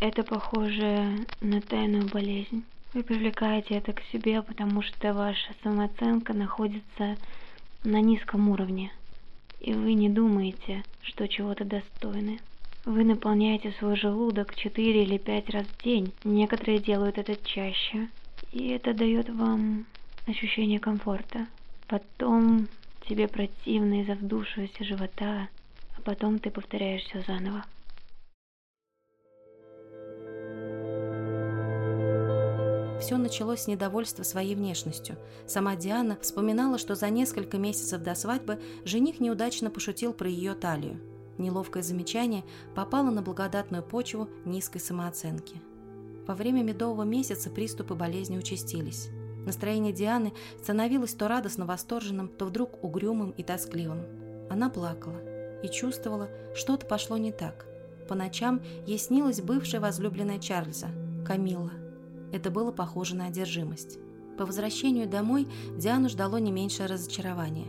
Это 0.00 0.22
похоже 0.22 1.26
на 1.40 1.60
тайную 1.60 2.08
болезнь. 2.08 2.64
Вы 2.92 3.02
привлекаете 3.02 3.74
это 3.74 3.92
к 3.92 4.02
себе, 4.12 4.42
потому 4.42 4.82
что 4.82 5.12
ваша 5.12 5.52
самооценка 5.62 6.32
находится 6.34 7.16
на 7.84 8.00
низком 8.00 8.48
уровне, 8.48 8.92
и 9.60 9.72
вы 9.72 9.94
не 9.94 10.08
думаете, 10.08 10.82
что 11.02 11.28
чего-то 11.28 11.64
достойны. 11.64 12.40
Вы 12.84 13.04
наполняете 13.04 13.72
свой 13.78 13.96
желудок 13.96 14.54
четыре 14.54 15.02
или 15.02 15.18
пять 15.18 15.50
раз 15.50 15.66
в 15.66 15.82
день. 15.82 16.12
Некоторые 16.24 16.78
делают 16.78 17.18
это 17.18 17.36
чаще, 17.36 18.08
и 18.52 18.68
это 18.68 18.94
дает 18.94 19.28
вам 19.28 19.86
ощущение 20.26 20.78
комфорта. 20.78 21.46
Потом 21.88 22.68
тебе 23.08 23.28
противно 23.28 24.02
из-за 24.02 24.14
вдувшегося 24.14 24.84
живота, 24.84 25.48
потом 26.06 26.38
ты 26.38 26.52
повторяешь 26.52 27.02
все 27.02 27.20
заново. 27.26 27.64
Все 33.00 33.16
началось 33.18 33.62
с 33.62 33.66
недовольства 33.66 34.22
своей 34.22 34.54
внешностью. 34.54 35.16
Сама 35.46 35.74
Диана 35.76 36.16
вспоминала, 36.22 36.78
что 36.78 36.94
за 36.94 37.10
несколько 37.10 37.58
месяцев 37.58 38.02
до 38.02 38.14
свадьбы 38.14 38.60
жених 38.84 39.20
неудачно 39.20 39.68
пошутил 39.68 40.12
про 40.12 40.28
ее 40.28 40.54
талию. 40.54 41.00
Неловкое 41.38 41.82
замечание 41.82 42.44
попало 42.74 43.10
на 43.10 43.20
благодатную 43.20 43.82
почву 43.82 44.28
низкой 44.44 44.78
самооценки. 44.78 45.60
Во 46.26 46.34
время 46.34 46.62
медового 46.62 47.02
месяца 47.02 47.50
приступы 47.50 47.94
болезни 47.94 48.38
участились. 48.38 49.08
Настроение 49.44 49.92
Дианы 49.92 50.32
становилось 50.62 51.14
то 51.14 51.28
радостно 51.28 51.66
восторженным, 51.66 52.28
то 52.28 52.46
вдруг 52.46 52.82
угрюмым 52.82 53.30
и 53.32 53.42
тоскливым. 53.42 54.02
Она 54.50 54.70
плакала 54.70 55.35
и 55.66 55.72
чувствовала, 55.72 56.28
что-то 56.54 56.86
пошло 56.86 57.16
не 57.18 57.32
так. 57.32 57.66
По 58.08 58.14
ночам 58.14 58.62
ей 58.86 58.98
снилась 58.98 59.40
бывшая 59.40 59.80
возлюбленная 59.80 60.38
Чарльза, 60.38 60.88
Камилла. 61.26 61.72
Это 62.32 62.50
было 62.50 62.72
похоже 62.72 63.16
на 63.16 63.26
одержимость. 63.26 63.98
По 64.38 64.46
возвращению 64.46 65.08
домой 65.08 65.48
Диану 65.76 66.08
ждало 66.08 66.36
не 66.36 66.52
меньшее 66.52 66.86
разочарование. 66.86 67.68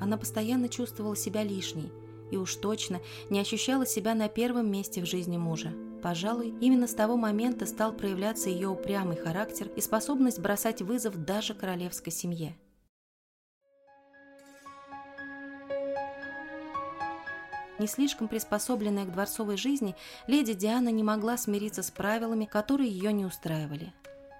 Она 0.00 0.16
постоянно 0.16 0.68
чувствовала 0.68 1.16
себя 1.16 1.42
лишней 1.42 1.92
и 2.30 2.36
уж 2.36 2.54
точно 2.56 3.00
не 3.30 3.40
ощущала 3.40 3.86
себя 3.86 4.14
на 4.14 4.28
первом 4.28 4.70
месте 4.70 5.02
в 5.02 5.06
жизни 5.06 5.36
мужа. 5.36 5.72
Пожалуй, 6.02 6.54
именно 6.60 6.86
с 6.86 6.94
того 6.94 7.16
момента 7.16 7.66
стал 7.66 7.92
проявляться 7.92 8.50
ее 8.50 8.68
упрямый 8.68 9.16
характер 9.16 9.70
и 9.74 9.80
способность 9.80 10.38
бросать 10.38 10.82
вызов 10.82 11.24
даже 11.24 11.54
королевской 11.54 12.12
семье. 12.12 12.56
Не 17.78 17.86
слишком 17.88 18.28
приспособленная 18.28 19.04
к 19.04 19.12
дворцовой 19.12 19.56
жизни, 19.56 19.96
леди 20.26 20.54
Диана 20.54 20.90
не 20.90 21.02
могла 21.02 21.36
смириться 21.36 21.82
с 21.82 21.90
правилами, 21.90 22.44
которые 22.44 22.88
ее 22.88 23.12
не 23.12 23.24
устраивали. 23.24 23.92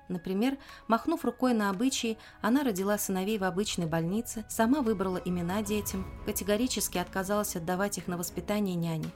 Например, 0.09 0.59
махнув 0.87 1.25
рукой 1.25 1.55
на 1.55 1.71
обычаи, 1.71 2.19
она 2.43 2.63
родила 2.63 2.99
сыновей 2.99 3.39
в 3.39 3.45
обычной 3.45 3.87
больнице, 3.87 4.45
сама 4.49 4.83
выбрала 4.83 5.17
имена 5.17 5.63
детям, 5.63 6.07
категорически 6.27 6.99
отказалась 6.99 7.57
отдавать 7.57 7.99
их 7.99 8.07
на 8.07 8.19
воспитание 8.19 8.77
няни 8.77 9.11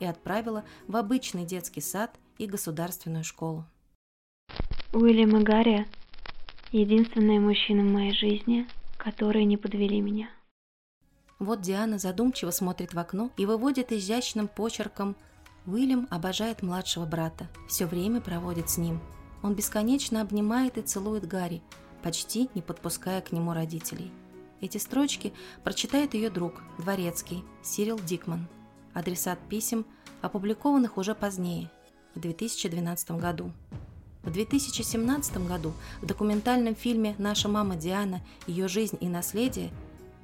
и 0.00 0.06
отправила 0.06 0.64
в 0.88 0.96
обычный 0.96 1.44
детский 1.44 1.80
сад 1.80 2.10
и 2.38 2.46
государственную 2.46 3.22
школу. 3.22 3.66
Уильям 4.92 5.36
и 5.36 5.42
Гарри– 5.42 5.86
единственные 6.72 7.38
мужчины 7.38 7.82
в 7.82 7.92
моей 7.92 8.12
жизни, 8.12 8.66
которые 8.96 9.44
не 9.44 9.56
подвели 9.56 10.00
меня. 10.00 10.28
Вот 11.38 11.60
Диана 11.60 11.98
задумчиво 11.98 12.50
смотрит 12.50 12.94
в 12.94 12.98
окно 12.98 13.30
и 13.36 13.46
выводит 13.46 13.92
изящным 13.92 14.48
почерком 14.48 15.16
«Уильям 15.66 16.06
обожает 16.10 16.62
младшего 16.62 17.06
брата, 17.06 17.48
все 17.68 17.86
время 17.86 18.20
проводит 18.20 18.70
с 18.70 18.76
ним. 18.76 19.00
Он 19.42 19.54
бесконечно 19.54 20.20
обнимает 20.20 20.78
и 20.78 20.82
целует 20.82 21.26
Гарри, 21.26 21.62
почти 22.02 22.48
не 22.54 22.62
подпуская 22.62 23.20
к 23.20 23.32
нему 23.32 23.52
родителей». 23.52 24.12
Эти 24.60 24.78
строчки 24.78 25.32
прочитает 25.62 26.14
ее 26.14 26.30
друг, 26.30 26.62
дворецкий, 26.78 27.44
Сирил 27.62 27.98
Дикман. 27.98 28.46
Адресат 28.94 29.38
писем, 29.48 29.84
опубликованных 30.22 30.96
уже 30.96 31.14
позднее, 31.14 31.70
в 32.14 32.20
2012 32.20 33.10
году. 33.12 33.52
В 34.22 34.30
2017 34.32 35.46
году 35.46 35.74
в 36.00 36.06
документальном 36.06 36.74
фильме 36.74 37.14
«Наша 37.18 37.48
мама 37.48 37.76
Диана. 37.76 38.22
Ее 38.46 38.68
жизнь 38.68 38.96
и 39.00 39.08
наследие» 39.08 39.70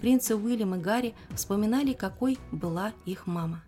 принцы 0.01 0.35
Уильям 0.35 0.75
и 0.75 0.79
Гарри 0.79 1.15
вспоминали, 1.35 1.93
какой 1.93 2.39
была 2.51 2.93
их 3.07 3.27
мама. 3.27 3.63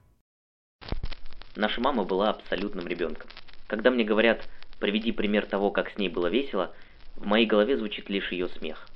Наша 1.54 1.80
мама 1.80 2.04
была 2.04 2.30
абсолютным 2.30 2.86
ребенком. 2.86 3.28
Когда 3.66 3.90
мне 3.90 4.04
говорят 4.04 4.48
«приведи 4.80 5.12
пример 5.12 5.46
того, 5.46 5.70
как 5.70 5.90
с 5.90 5.98
ней 5.98 6.08
было 6.08 6.28
весело», 6.28 6.74
в 7.16 7.26
моей 7.26 7.46
голове 7.46 7.76
звучит 7.76 8.08
лишь 8.08 8.32
ее 8.32 8.48
смех. 8.48 8.88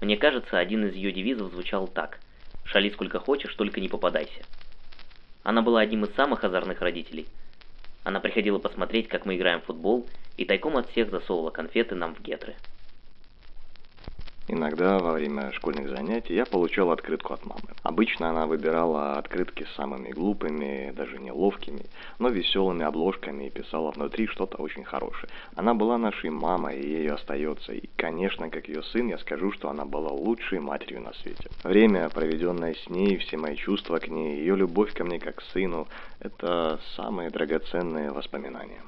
Мне 0.00 0.16
кажется, 0.16 0.58
один 0.58 0.86
из 0.86 0.94
ее 0.94 1.12
девизов 1.12 1.52
звучал 1.52 1.88
так 1.88 2.18
«Шали 2.64 2.90
сколько 2.90 3.18
хочешь, 3.18 3.54
только 3.54 3.80
не 3.80 3.88
попадайся». 3.88 4.42
Она 5.42 5.62
была 5.62 5.80
одним 5.80 6.04
из 6.04 6.14
самых 6.14 6.44
озорных 6.44 6.80
родителей. 6.80 7.26
Она 8.04 8.20
приходила 8.20 8.58
посмотреть, 8.58 9.08
как 9.08 9.26
мы 9.26 9.36
играем 9.36 9.60
в 9.60 9.64
футбол, 9.64 10.06
и 10.36 10.44
тайком 10.44 10.76
от 10.76 10.90
всех 10.90 11.10
засовывала 11.10 11.50
конфеты 11.50 11.94
нам 11.94 12.14
в 12.14 12.20
гетры. 12.20 12.54
Иногда 14.54 14.98
во 14.98 15.12
время 15.12 15.50
школьных 15.52 15.88
занятий 15.88 16.34
я 16.34 16.44
получал 16.44 16.90
открытку 16.90 17.32
от 17.32 17.46
мамы. 17.46 17.62
Обычно 17.82 18.28
она 18.28 18.44
выбирала 18.44 19.14
открытки 19.16 19.64
с 19.64 19.74
самыми 19.76 20.10
глупыми, 20.10 20.92
даже 20.94 21.18
неловкими, 21.18 21.86
но 22.18 22.28
веселыми 22.28 22.84
обложками 22.84 23.44
и 23.46 23.50
писала 23.50 23.92
внутри 23.92 24.26
что-то 24.26 24.58
очень 24.58 24.84
хорошее. 24.84 25.32
Она 25.54 25.72
была 25.72 25.96
нашей 25.96 26.28
мамой, 26.28 26.78
и 26.78 26.86
ею 26.86 27.14
остается. 27.14 27.72
И, 27.72 27.88
конечно, 27.96 28.50
как 28.50 28.68
ее 28.68 28.82
сын, 28.82 29.08
я 29.08 29.16
скажу, 29.16 29.52
что 29.52 29.70
она 29.70 29.86
была 29.86 30.10
лучшей 30.10 30.58
матерью 30.58 31.00
на 31.00 31.14
свете. 31.14 31.48
Время, 31.64 32.10
проведенное 32.10 32.74
с 32.74 32.90
ней, 32.90 33.16
все 33.16 33.38
мои 33.38 33.56
чувства 33.56 34.00
к 34.00 34.08
ней, 34.08 34.36
ее 34.36 34.54
любовь 34.54 34.92
ко 34.92 35.02
мне 35.02 35.18
как 35.18 35.36
к 35.36 35.42
сыну, 35.54 35.88
это 36.20 36.78
самые 36.94 37.30
драгоценные 37.30 38.12
воспоминания. 38.12 38.82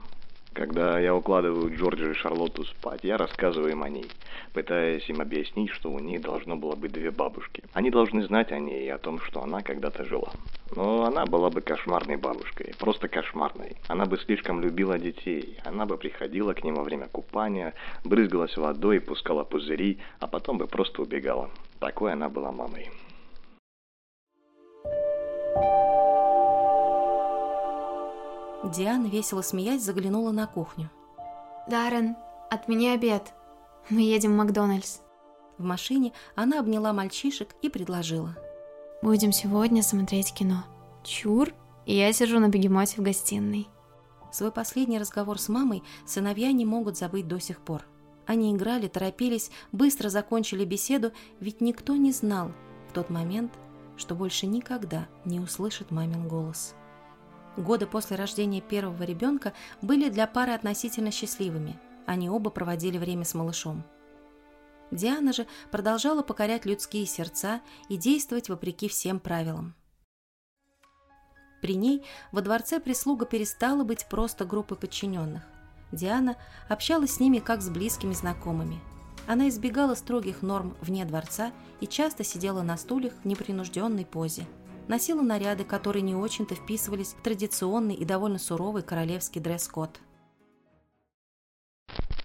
Когда 0.54 1.00
я 1.00 1.12
укладываю 1.16 1.76
Джорджа 1.76 2.12
и 2.12 2.14
Шарлотту 2.14 2.64
спать, 2.64 3.00
я 3.02 3.16
рассказываю 3.16 3.72
им 3.72 3.82
о 3.82 3.88
ней, 3.88 4.06
пытаясь 4.52 5.08
им 5.08 5.20
объяснить, 5.20 5.70
что 5.70 5.90
у 5.90 5.98
ней 5.98 6.18
должно 6.18 6.54
было 6.54 6.76
быть 6.76 6.92
две 6.92 7.10
бабушки. 7.10 7.64
Они 7.72 7.90
должны 7.90 8.22
знать 8.22 8.52
о 8.52 8.60
ней 8.60 8.86
и 8.86 8.88
о 8.88 8.98
том, 8.98 9.18
что 9.18 9.42
она 9.42 9.62
когда-то 9.62 10.04
жила. 10.04 10.30
Но 10.76 11.06
она 11.06 11.26
была 11.26 11.50
бы 11.50 11.60
кошмарной 11.60 12.16
бабушкой, 12.16 12.72
просто 12.78 13.08
кошмарной. 13.08 13.76
Она 13.88 14.06
бы 14.06 14.16
слишком 14.16 14.60
любила 14.60 14.96
детей, 14.96 15.58
она 15.64 15.86
бы 15.86 15.96
приходила 15.96 16.52
к 16.54 16.62
ним 16.62 16.76
во 16.76 16.84
время 16.84 17.08
купания, 17.08 17.74
брызгалась 18.04 18.56
водой, 18.56 19.00
пускала 19.00 19.42
пузыри, 19.42 19.98
а 20.20 20.28
потом 20.28 20.58
бы 20.58 20.68
просто 20.68 21.02
убегала. 21.02 21.50
Такой 21.80 22.12
она 22.12 22.28
была 22.28 22.52
мамой. 22.52 22.90
Диана, 28.70 29.06
весело 29.06 29.42
смеясь, 29.42 29.82
заглянула 29.82 30.30
на 30.30 30.46
кухню. 30.46 30.90
Даррен, 31.68 32.16
отмени 32.50 32.88
обед. 32.88 33.32
Мы 33.90 34.02
едем 34.02 34.32
в 34.32 34.36
Макдональдс. 34.36 34.98
В 35.58 35.64
машине 35.64 36.12
она 36.34 36.60
обняла 36.60 36.92
мальчишек 36.92 37.54
и 37.62 37.68
предложила. 37.68 38.36
Будем 39.02 39.32
сегодня 39.32 39.82
смотреть 39.82 40.32
кино. 40.32 40.64
Чур, 41.04 41.52
и 41.86 41.94
я 41.94 42.12
сижу 42.12 42.38
на 42.38 42.48
бегемоте 42.48 43.00
в 43.00 43.04
гостиной. 43.04 43.68
Свой 44.32 44.50
последний 44.50 44.98
разговор 44.98 45.38
с 45.38 45.48
мамой 45.48 45.82
сыновья 46.06 46.50
не 46.52 46.64
могут 46.64 46.96
забыть 46.96 47.28
до 47.28 47.38
сих 47.38 47.60
пор. 47.60 47.84
Они 48.26 48.52
играли, 48.52 48.88
торопились, 48.88 49.50
быстро 49.70 50.08
закончили 50.08 50.64
беседу, 50.64 51.12
ведь 51.38 51.60
никто 51.60 51.94
не 51.94 52.10
знал 52.10 52.50
в 52.88 52.92
тот 52.92 53.10
момент, 53.10 53.52
что 53.96 54.14
больше 54.14 54.46
никогда 54.46 55.06
не 55.24 55.38
услышит 55.38 55.90
мамин 55.90 56.26
голос. 56.26 56.74
Годы 57.56 57.86
после 57.86 58.16
рождения 58.16 58.60
первого 58.60 59.02
ребенка 59.04 59.52
были 59.80 60.08
для 60.08 60.26
пары 60.26 60.52
относительно 60.52 61.10
счастливыми. 61.10 61.78
Они 62.06 62.28
оба 62.28 62.50
проводили 62.50 62.98
время 62.98 63.24
с 63.24 63.34
малышом. 63.34 63.84
Диана 64.90 65.32
же 65.32 65.46
продолжала 65.70 66.22
покорять 66.22 66.66
людские 66.66 67.06
сердца 67.06 67.60
и 67.88 67.96
действовать 67.96 68.48
вопреки 68.48 68.88
всем 68.88 69.18
правилам. 69.18 69.74
При 71.62 71.76
ней 71.76 72.04
во 72.30 72.42
дворце 72.42 72.78
прислуга 72.78 73.24
перестала 73.24 73.84
быть 73.84 74.06
просто 74.10 74.44
группой 74.44 74.76
подчиненных. 74.76 75.42
Диана 75.92 76.36
общалась 76.68 77.14
с 77.14 77.20
ними 77.20 77.38
как 77.38 77.62
с 77.62 77.70
близкими 77.70 78.12
знакомыми. 78.12 78.80
Она 79.26 79.48
избегала 79.48 79.94
строгих 79.94 80.42
норм 80.42 80.76
вне 80.82 81.04
дворца 81.06 81.52
и 81.80 81.86
часто 81.86 82.24
сидела 82.24 82.62
на 82.62 82.76
стульях 82.76 83.14
в 83.22 83.24
непринужденной 83.24 84.04
позе– 84.04 84.46
носила 84.88 85.22
наряды, 85.22 85.64
которые 85.64 86.02
не 86.02 86.14
очень-то 86.14 86.54
вписывались 86.54 87.14
в 87.14 87.22
традиционный 87.22 87.94
и 87.94 88.04
довольно 88.04 88.38
суровый 88.38 88.82
королевский 88.82 89.40
дресс-код. 89.40 89.98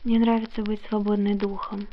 Мне 0.03 0.19
нравится 0.19 0.61
быть 0.61 0.81
свободной 0.87 1.35
духом. 1.35 1.87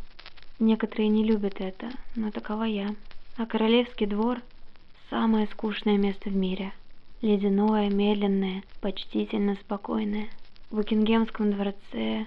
Некоторые 0.59 1.09
не 1.09 1.25
любят 1.25 1.61
это, 1.61 1.91
но 2.15 2.31
такова 2.31 2.65
я. 2.65 2.95
А 3.37 3.47
королевский 3.47 4.07
двор– 4.07 4.41
самое 5.11 5.47
скучное 5.49 5.99
место 5.99 6.31
в 6.31 6.37
мире. 6.37 6.73
Ледяное, 7.21 7.91
медленное, 7.91 8.63
почтительно 8.81 9.57
спокойное. 9.57 10.29
В 10.71 10.77
Букингемском 10.77 11.53
дворце, 11.53 12.27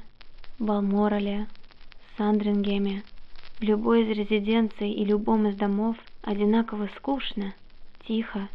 Балморале, 0.60 1.48
Сандрингеме, 2.18 3.04
в 3.60 3.64
любой 3.64 4.04
из 4.04 4.18
резиденций 4.18 4.92
и 4.92 5.06
любом 5.06 5.48
из 5.48 5.56
домов 5.56 5.98
одинаково 6.24 6.90
скучно– 6.98 7.54
тихо 8.10 8.50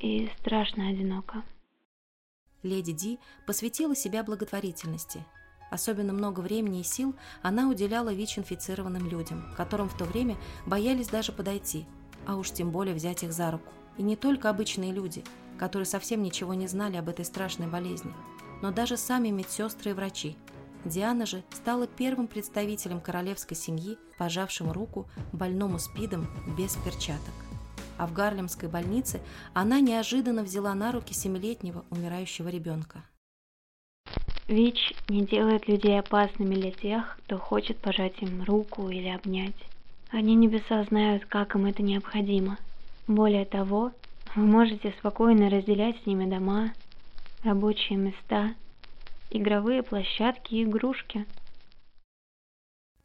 и 0.00 0.28
страшно 0.40 0.88
одиноко. 0.88 1.44
Леди 2.64 2.90
Ди 2.90 3.20
посвятила 3.46 3.94
себя 3.94 4.24
благотворительности. 4.24 5.24
Особенно 5.70 6.12
много 6.12 6.40
времени 6.40 6.80
и 6.80 6.82
сил 6.82 7.14
она 7.40 7.68
уделяла 7.68 8.12
ВИЧ-инфицированным 8.12 9.08
людям, 9.08 9.54
которым 9.56 9.88
в 9.88 9.96
то 9.96 10.04
время 10.06 10.36
боялись 10.66 11.06
даже 11.06 11.30
подойти, 11.30 11.86
а 12.26 12.34
уж 12.34 12.50
тем 12.50 12.72
более 12.72 12.96
взять 12.96 13.22
их 13.22 13.32
за 13.32 13.52
руку. 13.52 13.72
И 13.96 14.02
не 14.02 14.16
только 14.16 14.50
обычные 14.50 14.92
люди, 14.92 15.22
которые 15.56 15.86
совсем 15.86 16.20
ничего 16.24 16.54
не 16.54 16.66
знали 16.66 16.96
об 16.96 17.08
этой 17.08 17.24
страшной 17.24 17.68
болезни, 17.68 18.12
но 18.60 18.72
даже 18.72 18.96
сами 18.96 19.28
медсестры 19.28 19.92
и 19.92 19.94
врачи. 19.94 20.36
Диана 20.84 21.26
же 21.26 21.44
стала 21.52 21.86
первым 21.86 22.26
представителем 22.26 23.00
королевской 23.00 23.56
семьи, 23.56 23.98
пожавшим 24.18 24.72
руку 24.72 25.08
больному 25.32 25.78
СПИДом 25.78 26.26
без 26.58 26.74
перчаток 26.84 27.34
а 27.98 28.06
в 28.06 28.12
Гарлемской 28.12 28.68
больнице 28.68 29.20
она 29.54 29.80
неожиданно 29.80 30.42
взяла 30.42 30.74
на 30.74 30.92
руки 30.92 31.14
семилетнего 31.14 31.84
умирающего 31.90 32.48
ребенка. 32.48 33.02
ВИЧ 34.48 34.94
не 35.08 35.26
делает 35.26 35.66
людей 35.66 35.98
опасными 35.98 36.54
для 36.54 36.70
тех, 36.70 37.18
кто 37.24 37.38
хочет 37.38 37.78
пожать 37.78 38.14
им 38.20 38.44
руку 38.44 38.88
или 38.88 39.08
обнять. 39.08 39.56
Они 40.10 40.34
небеса 40.34 40.84
знают, 40.84 41.26
как 41.26 41.56
им 41.56 41.66
это 41.66 41.82
необходимо. 41.82 42.58
Более 43.08 43.44
того, 43.44 43.92
вы 44.36 44.42
можете 44.42 44.94
спокойно 44.98 45.50
разделять 45.50 46.00
с 46.02 46.06
ними 46.06 46.30
дома, 46.30 46.72
рабочие 47.42 47.98
места, 47.98 48.54
игровые 49.30 49.82
площадки 49.82 50.54
и 50.54 50.62
игрушки– 50.62 51.26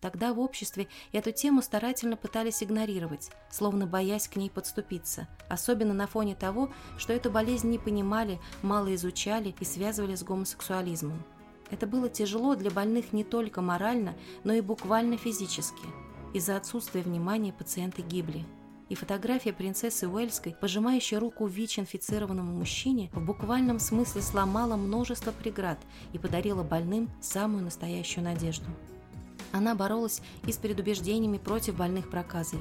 Тогда 0.01 0.33
в 0.33 0.39
обществе 0.39 0.87
эту 1.11 1.31
тему 1.31 1.61
старательно 1.61 2.17
пытались 2.17 2.63
игнорировать, 2.63 3.29
словно 3.51 3.85
боясь 3.85 4.27
к 4.27 4.35
ней 4.35 4.49
подступиться, 4.49 5.27
особенно 5.47 5.93
на 5.93 6.07
фоне 6.07 6.33
того, 6.33 6.71
что 6.97 7.13
эту 7.13 7.29
болезнь 7.29 7.69
не 7.69 7.77
понимали, 7.77 8.39
мало 8.63 8.93
изучали 8.95 9.55
и 9.59 9.63
связывали 9.63 10.15
с 10.15 10.23
гомосексуализмом. 10.23 11.23
Это 11.69 11.85
было 11.85 12.09
тяжело 12.09 12.55
для 12.55 12.71
больных 12.71 13.13
не 13.13 13.23
только 13.23 13.61
морально, 13.61 14.15
но 14.43 14.53
и 14.53 14.61
буквально 14.61 15.17
физически. 15.17 15.85
Из-за 16.33 16.57
отсутствия 16.57 17.03
внимания 17.03 17.53
пациенты 17.53 18.01
гибли. 18.01 18.43
И 18.89 18.95
фотография 18.95 19.53
принцессы 19.53 20.07
Уэльской, 20.07 20.53
пожимающей 20.59 21.17
руку 21.17 21.45
ВИЧ-инфицированному 21.45 22.57
мужчине, 22.57 23.09
в 23.13 23.23
буквальном 23.23 23.79
смысле 23.79 24.21
сломала 24.21 24.75
множество 24.75 25.31
преград 25.31 25.77
и 26.11 26.17
подарила 26.17 26.63
больным 26.63 27.09
самую 27.21 27.63
настоящую 27.63 28.25
надежду. 28.25 28.65
Она 29.51 29.75
боролась 29.75 30.21
и 30.45 30.51
с 30.51 30.57
предубеждениями 30.57 31.37
против 31.37 31.75
больных 31.75 32.09
проказой. 32.09 32.59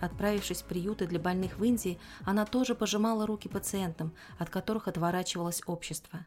Отправившись 0.00 0.62
в 0.62 0.64
приюты 0.64 1.06
для 1.06 1.20
больных 1.20 1.58
в 1.58 1.64
Индии, 1.64 1.98
она 2.24 2.44
тоже 2.44 2.74
пожимала 2.74 3.26
руки 3.26 3.48
пациентам, 3.48 4.12
от 4.38 4.50
которых 4.50 4.88
отворачивалось 4.88 5.62
общество. 5.66 6.26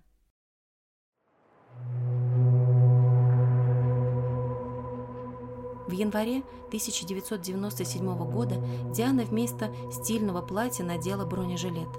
В 5.87 5.91
январе 5.91 6.43
1997 6.67 8.31
года 8.31 8.55
Диана 8.93 9.23
вместо 9.23 9.73
стильного 9.91 10.41
платья 10.41 10.83
надела 10.83 11.25
бронежилет. 11.25 11.89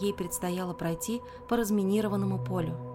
Ей 0.00 0.12
предстояло 0.12 0.74
пройти 0.74 1.20
по 1.48 1.56
разминированному 1.56 2.42
полю– 2.42 2.76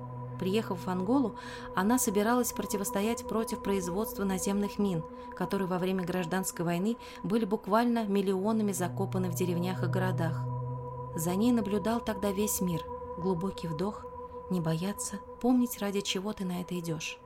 Приехав 0.42 0.80
в 0.84 0.90
Анголу, 0.90 1.36
она 1.76 2.00
собиралась 2.00 2.52
противостоять 2.52 3.28
против 3.28 3.62
производства 3.62 4.24
наземных 4.24 4.80
мин, 4.80 5.04
которые 5.38 5.68
во 5.68 5.78
время 5.78 6.04
гражданской 6.04 6.66
войны 6.66 6.98
были 7.22 7.46
буквально 7.46 8.08
миллионами 8.08 8.72
закопаны 8.72 9.30
в 9.30 9.36
деревнях 9.36 9.84
и 9.84 9.86
городах. 9.86 10.42
За 11.16 11.36
ней 11.36 11.52
наблюдал 11.52 12.00
тогда 12.00 12.32
весь 12.32 12.60
мир. 12.60 12.84
Глубокий 13.20 13.68
вдох, 13.68 14.04
не 14.50 14.60
бояться, 14.62 15.18
помнить, 15.42 15.78
ради 15.78 16.02
чего 16.02 16.34
ты 16.34 16.44
на 16.44 16.62
это 16.62 16.80
идешь. 16.80 17.20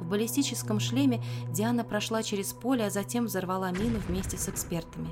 В 0.00 0.04
баллистическом 0.04 0.80
шлеме 0.80 1.22
Диана 1.48 1.84
прошла 1.84 2.24
через 2.24 2.52
поле, 2.52 2.86
а 2.86 2.90
затем 2.90 3.26
взорвала 3.26 3.70
мину 3.70 4.00
вместе 4.08 4.38
с 4.38 4.48
экспертами. 4.48 5.10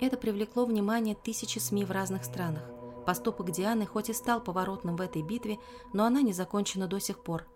Это 0.00 0.18
привлекло 0.18 0.66
внимание 0.66 1.14
тысячи 1.14 1.58
СМИ 1.58 1.86
в 1.86 1.92
разных 1.92 2.26
странах. 2.26 2.64
Поступок 3.06 3.50
Дианы 3.50 3.86
хоть 3.86 4.10
и 4.10 4.12
стал 4.12 4.40
поворотным 4.40 4.96
в 4.96 5.00
этой 5.00 5.22
битве, 5.22 5.58
но 5.92 6.04
она 6.04 6.22
не 6.22 6.32
закончена 6.32 6.86
до 6.86 7.00
сих 7.00 7.22
пор. 7.22 7.46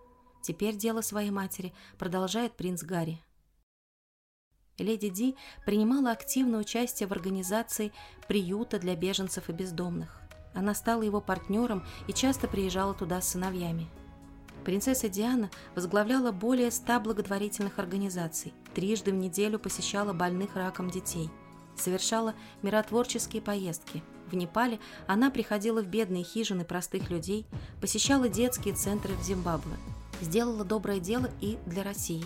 Теперь 0.42 0.76
дело 0.76 1.00
своей 1.00 1.30
матери 1.30 1.72
продолжает 1.98 2.54
принц 2.56 2.82
Гарри. 2.82 3.22
Леди 4.78 5.08
Ди 5.08 5.36
принимала 5.64 6.10
активное 6.10 6.60
участие 6.60 7.08
в 7.08 7.12
организации 7.12 7.92
приюта 8.26 8.78
для 8.78 8.96
беженцев 8.96 9.48
и 9.48 9.52
бездомных. 9.52 10.20
Она 10.52 10.74
стала 10.74 11.02
его 11.02 11.20
партнером 11.20 11.84
и 12.08 12.12
часто 12.12 12.48
приезжала 12.48 12.94
туда 12.94 13.20
с 13.20 13.28
сыновьями. 13.28 13.88
Принцесса 14.64 15.08
Диана 15.08 15.50
возглавляла 15.74 16.32
более 16.32 16.70
ста 16.70 16.98
благотворительных 16.98 17.78
организаций, 17.78 18.54
трижды 18.74 19.12
в 19.12 19.14
неделю 19.14 19.58
посещала 19.58 20.12
больных 20.12 20.56
раком 20.56 20.90
детей, 20.90 21.30
совершала 21.76 22.34
миротворческие 22.62 23.42
поездки. 23.42 24.02
В 24.30 24.34
Непале 24.34 24.80
она 25.06 25.30
приходила 25.30 25.82
в 25.82 25.86
бедные 25.86 26.24
хижины 26.24 26.64
простых 26.64 27.10
людей, 27.10 27.46
посещала 27.80 28.28
детские 28.28 28.74
центры 28.74 29.14
в 29.14 29.22
Зимбабве, 29.22 29.76
сделала 30.20 30.64
доброе 30.64 31.00
дело 31.00 31.30
и 31.40 31.58
для 31.66 31.82
России. 31.82 32.24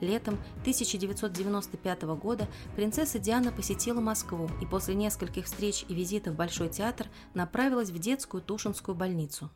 Летом 0.00 0.38
1995 0.60 2.02
года 2.02 2.46
принцесса 2.76 3.18
Диана 3.18 3.50
посетила 3.50 4.00
Москву 4.00 4.48
и 4.62 4.66
после 4.66 4.94
нескольких 4.94 5.46
встреч 5.46 5.84
и 5.88 5.94
визитов 5.94 6.34
в 6.34 6.36
Большой 6.36 6.68
театр 6.68 7.08
направилась 7.34 7.90
в 7.90 7.98
детскую 7.98 8.42
Тушинскую 8.42 8.94
больницу. 8.94 9.50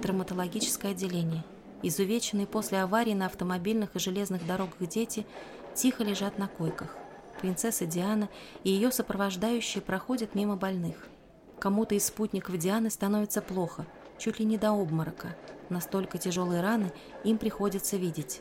Травматологическое 0.00 0.92
отделение. 0.92 1.44
Изувеченные 1.82 2.46
после 2.46 2.80
аварии 2.80 3.12
на 3.12 3.26
автомобильных 3.26 3.94
и 3.94 3.98
железных 3.98 4.46
дорогах 4.46 4.88
дети 4.88 5.26
тихо 5.74 6.04
лежат 6.04 6.38
на 6.38 6.48
койках. 6.48 6.96
Принцесса 7.40 7.86
Диана 7.86 8.28
и 8.64 8.70
ее 8.70 8.90
сопровождающие 8.90 9.82
проходят 9.82 10.34
мимо 10.34 10.56
больных. 10.56 11.08
Кому-то 11.58 11.94
из 11.94 12.06
спутников 12.06 12.56
Дианы 12.58 12.90
становится 12.90 13.42
плохо, 13.42 13.86
чуть 14.18 14.38
ли 14.38 14.44
не 14.44 14.58
до 14.58 14.72
обморока. 14.72 15.36
Настолько 15.68 16.18
тяжелые 16.18 16.62
раны 16.62 16.92
им 17.24 17.38
приходится 17.38 17.96
видеть. 17.96 18.40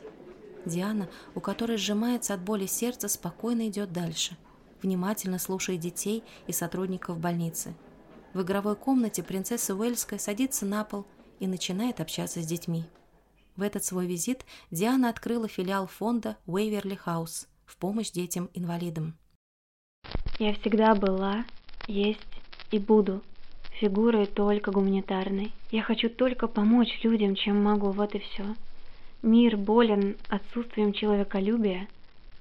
Диана, 0.65 1.09
у 1.33 1.39
которой 1.39 1.77
сжимается 1.77 2.33
от 2.33 2.41
боли 2.41 2.65
сердце, 2.65 3.07
спокойно 3.07 3.67
идет 3.67 3.91
дальше, 3.91 4.37
внимательно 4.81 5.39
слушая 5.39 5.77
детей 5.77 6.23
и 6.47 6.53
сотрудников 6.53 7.19
больницы. 7.19 7.73
В 8.33 8.41
игровой 8.41 8.75
комнате 8.75 9.23
принцесса 9.23 9.75
Уэльская 9.75 10.19
садится 10.19 10.65
на 10.65 10.83
пол 10.83 11.05
и 11.39 11.47
начинает 11.47 12.01
общаться 12.01 12.41
с 12.41 12.45
детьми. 12.45 12.85
В 13.55 13.61
этот 13.61 13.85
свой 13.85 14.07
визит 14.07 14.45
Диана 14.71 15.09
открыла 15.09 15.47
филиал 15.47 15.87
фонда 15.87 16.37
Уэйверли 16.45 16.95
Хаус 16.95 17.47
в 17.65 17.77
помощь 17.77 18.11
детям-инвалидам. 18.11 19.15
Я 20.39 20.53
всегда 20.53 20.95
была, 20.95 21.45
есть 21.87 22.19
и 22.71 22.79
буду 22.79 23.21
фигурой 23.79 24.25
только 24.25 24.71
гуманитарной. 24.71 25.51
Я 25.71 25.81
хочу 25.81 26.09
только 26.09 26.47
помочь 26.47 26.99
людям, 27.03 27.35
чем 27.35 27.63
могу, 27.63 27.91
вот 27.91 28.15
и 28.15 28.19
все. 28.19 28.55
Мир 29.21 29.57
болен 29.57 30.17
отсутствием 30.29 30.93
человеколюбия 30.93 31.87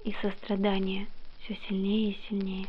и 0.04 0.14
сострадания 0.22 1.06
все 1.44 1.58
сильнее 1.68 2.12
и 2.12 2.18
сильнее. 2.28 2.66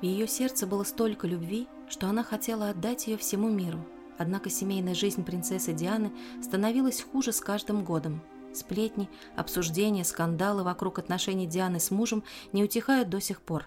В 0.00 0.04
ее 0.04 0.26
сердце 0.26 0.66
было 0.66 0.84
столько 0.84 1.26
любви, 1.26 1.68
что 1.88 2.08
она 2.08 2.24
хотела 2.24 2.70
отдать 2.70 3.06
ее 3.06 3.16
всему 3.16 3.48
миру. 3.48 3.78
Однако 4.22 4.50
семейная 4.50 4.94
жизнь 4.94 5.24
принцессы 5.24 5.72
Дианы 5.72 6.12
становилась 6.40 7.02
хуже 7.02 7.32
с 7.32 7.40
каждым 7.40 7.82
годом. 7.82 8.20
Сплетни, 8.54 9.08
обсуждения, 9.34 10.04
скандалы 10.04 10.62
вокруг 10.62 11.00
отношений 11.00 11.48
Дианы 11.48 11.80
с 11.80 11.90
мужем 11.90 12.22
не 12.52 12.62
утихают 12.62 13.08
до 13.08 13.20
сих 13.20 13.42
пор. 13.42 13.64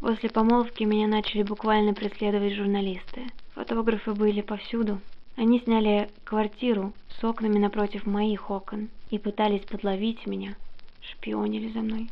После 0.00 0.28
помолвки 0.28 0.84
меня 0.84 1.06
начали 1.06 1.42
буквально 1.42 1.94
преследовать 1.94 2.52
журналисты. 2.52 3.22
Фотографы 3.54 4.12
были 4.12 4.42
повсюду. 4.42 5.00
Они 5.36 5.60
сняли 5.60 6.10
квартиру 6.24 6.92
с 7.18 7.24
окнами 7.24 7.58
напротив 7.58 8.04
моих 8.04 8.50
окон 8.50 8.90
и 9.08 9.18
пытались 9.18 9.64
подловить 9.64 10.26
меня, 10.26 10.56
шпионили 11.00 11.72
за 11.72 11.78
мной. 11.78 12.10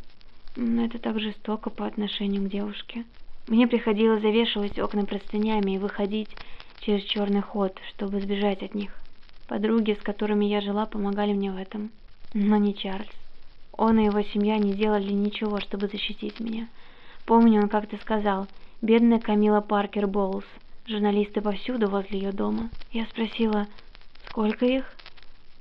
Но 0.57 0.87
это 0.87 0.99
так 0.99 1.21
жестоко 1.21 1.69
по 1.69 1.87
отношению 1.87 2.45
к 2.45 2.51
девушке. 2.51 3.05
Мне 3.47 3.67
приходилось 3.67 4.23
завешивать 4.23 4.79
окна 4.79 5.05
простынями 5.05 5.73
и 5.73 5.79
выходить 5.79 6.31
через 6.85 7.03
черный 7.05 7.40
ход, 7.40 7.79
чтобы 7.90 8.20
сбежать 8.20 8.62
от 8.62 8.75
них. 8.75 8.92
Подруги, 9.49 9.97
с 9.99 10.03
которыми 10.03 10.44
я 10.44 10.61
жила, 10.61 10.87
помогали 10.87 11.33
мне 11.33 11.51
в 11.51 11.57
этом. 11.57 11.90
Но 12.35 12.57
не 12.57 12.75
Чарльз. 12.75 13.09
Он 13.73 13.99
и 13.99 14.05
его 14.05 14.23
семья 14.23 14.57
не 14.59 14.73
делали 14.75 15.12
ничего, 15.12 15.61
чтобы 15.61 15.88
защитить 15.88 16.40
меня. 16.40 16.68
Помню, 17.27 17.62
он 17.62 17.68
как-то 17.68 17.97
сказал, 17.99 18.47
бедная 18.83 19.18
Камила 19.18 19.61
Паркер 19.61 20.07
Боулс, 20.07 20.44
журналисты 20.87 21.40
повсюду 21.40 21.88
возле 21.88 22.20
ее 22.20 22.33
дома. 22.33 22.70
Я 22.92 23.07
спросила, 23.07 23.66
сколько 24.29 24.66
их? 24.66 24.85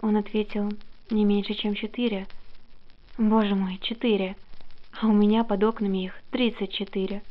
Он 0.02 0.18
ответил, 0.18 0.72
не 1.10 1.26
меньше, 1.26 1.54
чем 1.54 1.76
четыре. 1.76 2.28
Боже 3.18 3.56
мой, 3.56 3.80
четыре. 3.82 4.36
А 5.02 5.08
у 5.08 5.14
меня 5.14 5.44
под 5.44 5.64
окнами 5.64 6.06
их 6.06 6.14
тридцать 6.32 6.74
четыре. 6.74 7.24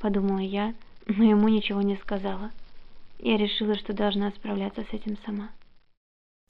Подумала 0.00 0.40
я, 0.40 0.74
но 1.06 1.24
ему 1.24 1.48
ничего 1.48 1.80
не 1.82 1.96
сказала. 1.96 2.50
Я 3.22 3.36
решила, 3.36 3.76
что 3.76 3.92
должна 3.92 4.30
справляться 4.30 4.82
с 4.82 4.94
этим 4.94 5.18
сама. 5.26 5.50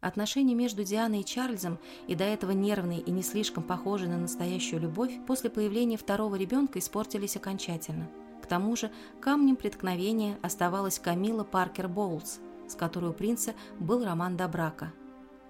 Отношения 0.00 0.54
между 0.54 0.85
Дианой 0.85 1.20
и 1.20 1.24
Чарльзом, 1.24 1.78
и 2.06 2.14
до 2.14 2.24
этого 2.24 2.52
нервные 2.52 3.00
и 3.00 3.11
не 3.11 3.22
слишком 3.22 3.64
похожие 3.64 4.09
на 4.09 4.18
настоящую 4.18 4.80
любовь, 4.80 5.12
после 5.26 5.50
появления 5.50 5.96
второго 5.96 6.37
ребенка 6.37 6.78
испортились 6.78 7.37
окончательно. 7.37 8.09
К 8.40 8.46
тому 8.46 8.76
же 8.76 8.90
камнем 9.20 9.56
преткновения 9.56 10.38
оставалась 10.42 11.00
Камила 11.00 11.42
Паркер 11.42 11.88
Боулс, 11.88 12.40
с 12.68 12.76
которой 12.76 13.11
у 13.11 13.14
принца 13.14 13.54
был 13.80 14.04
роман 14.04 14.37
до 14.37 14.46
брака. 14.46 14.92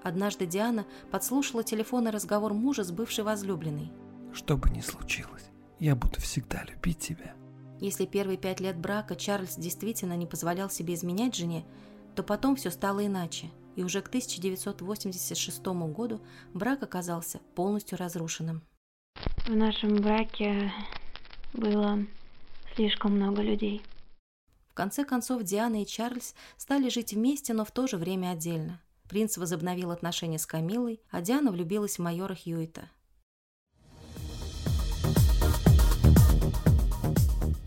Однажды 0.02 0.46
Диана 0.46 0.86
подслушала 1.10 1.62
телефонный 1.62 2.12
разговор 2.12 2.54
мужа 2.54 2.82
с 2.82 2.90
бывшей 2.90 3.24
возлюбленной. 3.24 3.92
«Что 4.32 4.56
бы 4.56 4.70
ни 4.70 4.80
случилось, 4.80 5.50
я 5.78 5.94
буду 5.94 6.18
всегда 6.18 6.64
любить 6.64 6.98
тебя». 6.98 7.34
Если 7.80 8.06
первые 8.06 8.38
пять 8.38 8.60
лет 8.60 8.76
брака 8.76 9.16
Чарльз 9.16 9.56
действительно 9.56 10.16
не 10.16 10.26
позволял 10.26 10.70
себе 10.70 10.94
изменять 10.94 11.34
жене, 11.34 11.64
то 12.14 12.22
потом 12.22 12.56
все 12.56 12.70
стало 12.70 13.04
иначе– 13.04 13.50
и 13.76 13.82
уже 13.82 14.02
к 14.02 14.08
1986 14.08 15.64
году 15.64 16.20
брак 16.52 16.82
оказался 16.82 17.40
полностью 17.54 17.98
разрушенным. 17.98 18.62
В 19.46 19.54
нашем 19.54 19.96
браке 19.96 20.72
было 21.52 22.04
слишком 22.74 23.16
много 23.16 23.42
людей. 23.42 23.82
В 24.68 24.74
конце 24.74 25.04
концов, 25.04 25.42
Диана 25.42 25.82
и 25.82 25.86
Чарльз 25.86 26.34
стали 26.56 26.88
жить 26.88 27.12
вместе, 27.12 27.52
но 27.52 27.64
в 27.64 27.70
то 27.70 27.86
же 27.86 27.96
время 27.96 28.30
отдельно. 28.30 28.80
Принц 29.08 29.36
возобновил 29.36 29.90
отношения 29.90 30.38
с 30.38 30.46
Камилой, 30.46 31.00
а 31.10 31.20
Диана 31.20 31.50
влюбилась 31.50 31.96
в 31.96 32.02
майора 32.02 32.34
Хьюита– 32.34 32.88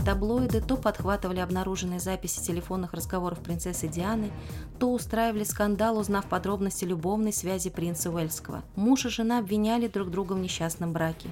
Таблоиды 0.06 0.60
то 0.60 0.76
подхватывали 0.76 1.40
обнаруженные 1.40 2.02
записи 2.02 2.42
телефонных 2.42 2.94
разговоров 2.94 3.40
принцессы 3.40 3.88
Дианы, 3.88 4.32
то 4.78 4.92
устраивали 4.92 5.46
скандал, 5.46 5.98
узнав 5.98 6.26
подробности 6.26 6.84
любовной 6.84 7.32
связи 7.32 7.70
принца 7.70 8.12
Уэльского. 8.12 8.64
Муж 8.76 9.06
и 9.06 9.10
жена 9.10 9.40
обвиняли 9.40 9.88
друг 9.88 10.10
друга 10.10 10.34
в 10.34 10.40
несчастном 10.40 10.92
браке. 10.92 11.30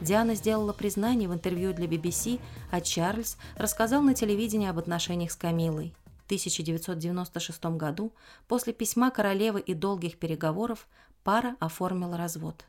Диана 0.00 0.34
сделала 0.34 0.72
признание 0.72 1.28
в 1.28 1.34
интервью 1.34 1.72
для 1.72 1.86
BBC, 1.86 2.40
а 2.72 2.80
Чарльз 2.80 3.36
рассказал 3.54 4.02
на 4.02 4.14
телевидении 4.14 4.68
об 4.68 4.78
отношениях 4.78 5.30
с 5.30 5.36
Камилой. 5.36 5.94
В 6.22 6.24
1996 6.24 7.64
году, 7.76 8.12
после 8.48 8.72
письма 8.72 9.10
королевы 9.12 9.60
и 9.60 9.72
долгих 9.72 10.18
переговоров, 10.18 10.88
пара 11.22 11.54
оформила 11.60 12.16
развод. 12.16 12.64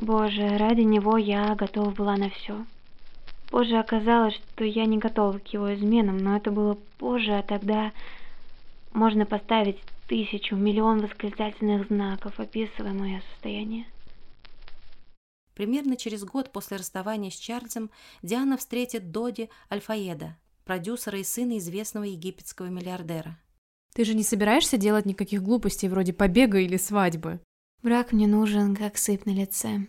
Боже, 0.00 0.56
ради 0.56 0.80
него 0.80 1.16
я 1.16 1.54
готова 1.54 1.90
была 1.90 2.16
на 2.16 2.28
все. 2.30 2.64
Позже 3.50 3.76
оказалось, 3.76 4.34
что 4.34 4.64
я 4.64 4.86
не 4.86 4.98
готова 4.98 5.38
к 5.38 5.48
его 5.48 5.74
изменам, 5.74 6.18
но 6.18 6.36
это 6.36 6.52
было 6.52 6.78
позже, 6.98 7.32
а 7.32 7.42
тогда 7.42 7.92
можно 8.92 9.26
поставить 9.26 9.78
тысячу, 10.08 10.54
миллион 10.56 11.00
восклицательных 11.00 11.88
знаков, 11.88 12.38
описывая 12.38 12.92
мое 12.92 13.22
состояние. 13.32 13.86
Примерно 15.54 15.96
через 15.96 16.24
год 16.24 16.52
после 16.52 16.76
расставания 16.78 17.30
с 17.30 17.34
Чарльзом 17.34 17.90
Диана 18.22 18.56
встретит 18.56 19.10
Доди 19.10 19.50
Альфаеда, 19.70 20.36
продюсера 20.64 21.18
и 21.18 21.24
сына 21.24 21.58
известного 21.58 22.04
египетского 22.04 22.66
миллиардера. 22.66 23.36
Ты 23.94 24.04
же 24.04 24.14
не 24.14 24.22
собираешься 24.22 24.76
делать 24.76 25.06
никаких 25.06 25.42
глупостей 25.42 25.88
вроде 25.88 26.12
побега 26.12 26.58
или 26.58 26.76
свадьбы? 26.76 27.40
Брак 27.82 28.12
мне 28.12 28.28
нужен, 28.28 28.76
как 28.76 28.96
сыпь 28.96 29.26
на 29.26 29.30
лице. 29.30 29.86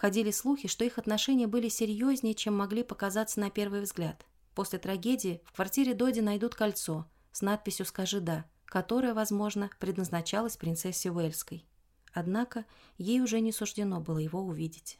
Ходили 0.00 0.30
слухи, 0.30 0.66
что 0.66 0.82
их 0.82 0.96
отношения 0.96 1.46
были 1.46 1.68
серьезнее, 1.68 2.32
чем 2.32 2.56
могли 2.56 2.82
показаться 2.82 3.38
на 3.38 3.50
первый 3.50 3.82
взгляд. 3.82 4.24
После 4.54 4.78
трагедии 4.78 5.42
в 5.44 5.52
квартире 5.52 5.92
Доди 5.92 6.20
найдут 6.20 6.54
кольцо 6.54 7.04
с 7.32 7.42
надписью 7.42 7.84
«Скажи 7.84 8.20
да», 8.20 8.46
которое, 8.64 9.12
возможно, 9.12 9.68
предназначалось 9.78 10.56
принцессе 10.56 11.10
Уэльской. 11.10 11.66
Однако 12.14 12.64
ей 12.96 13.20
уже 13.20 13.40
не 13.40 13.52
суждено 13.52 14.00
было 14.00 14.16
его 14.16 14.40
увидеть. 14.40 14.98